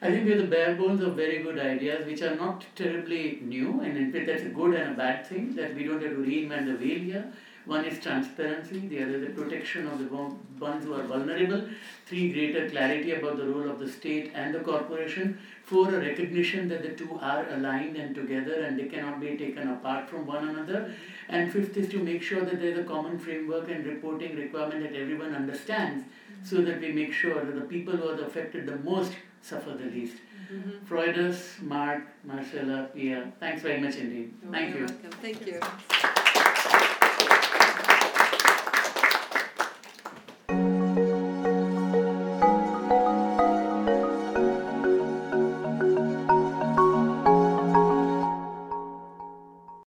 I 0.00 0.10
think 0.10 0.26
we're 0.26 0.38
the 0.42 0.48
bare 0.48 0.74
bones 0.74 1.00
of 1.00 1.14
very 1.14 1.42
good 1.44 1.58
ideas 1.60 2.04
which 2.06 2.22
are 2.22 2.34
not 2.34 2.64
terribly 2.74 3.38
new, 3.40 3.80
and 3.82 3.96
in 3.96 4.12
fact, 4.12 4.26
that's 4.26 4.42
a 4.42 4.48
good 4.48 4.74
and 4.74 4.94
a 4.94 4.96
bad 4.96 5.26
thing 5.26 5.54
that 5.54 5.76
we 5.76 5.84
don't 5.84 6.02
have 6.02 6.10
to 6.10 6.16
reinvent 6.16 6.66
the 6.66 6.76
wheel 6.84 6.98
here. 6.98 7.32
One 7.66 7.84
is 7.84 8.00
transparency, 8.00 8.80
the 8.88 9.04
other 9.04 9.20
the 9.20 9.30
protection 9.30 9.86
of 9.86 10.00
the 10.00 10.06
one- 10.06 10.40
ones 10.58 10.84
who 10.84 10.94
are 10.94 11.04
vulnerable. 11.04 11.62
Three, 12.06 12.32
greater 12.32 12.68
clarity 12.68 13.12
about 13.12 13.36
the 13.36 13.46
role 13.46 13.70
of 13.70 13.78
the 13.78 13.88
state 13.88 14.32
and 14.34 14.52
the 14.52 14.58
corporation. 14.58 15.38
Four, 15.62 15.88
a 15.94 16.00
recognition 16.00 16.68
that 16.70 16.82
the 16.82 16.94
two 17.04 17.16
are 17.20 17.46
aligned 17.50 17.96
and 17.96 18.16
together 18.16 18.54
and 18.64 18.76
they 18.76 18.86
cannot 18.86 19.20
be 19.20 19.36
taken 19.36 19.70
apart 19.70 20.10
from 20.10 20.26
one 20.26 20.48
another. 20.48 20.92
And 21.28 21.52
fifth 21.52 21.76
is 21.76 21.88
to 21.90 22.02
make 22.02 22.22
sure 22.22 22.40
that 22.40 22.60
there's 22.60 22.80
a 22.80 22.84
common 22.84 23.18
framework 23.18 23.70
and 23.70 23.86
reporting 23.86 24.34
requirement 24.34 24.82
that 24.82 25.00
everyone 25.00 25.32
understands 25.32 26.04
so 26.42 26.62
that 26.62 26.80
we 26.80 26.90
make 26.90 27.12
sure 27.12 27.44
that 27.44 27.54
the 27.54 27.68
people 27.76 27.96
who 27.96 28.08
are 28.08 28.20
affected 28.24 28.66
the 28.66 28.78
most 28.78 29.12
suffer 29.42 29.70
the 29.72 29.84
least. 29.86 30.16
Mm-hmm. 30.52 30.86
Freudus, 30.86 31.60
Mark, 31.62 32.02
Marcella, 32.24 32.88
Pia, 32.94 33.32
thanks 33.40 33.62
very 33.62 33.80
much 33.80 33.96
indeed. 33.96 34.34
Thank 34.50 34.74
You're 34.74 34.80
you. 34.80 34.86
welcome. 34.86 35.10
Thank 35.20 35.46
you. 35.46 36.41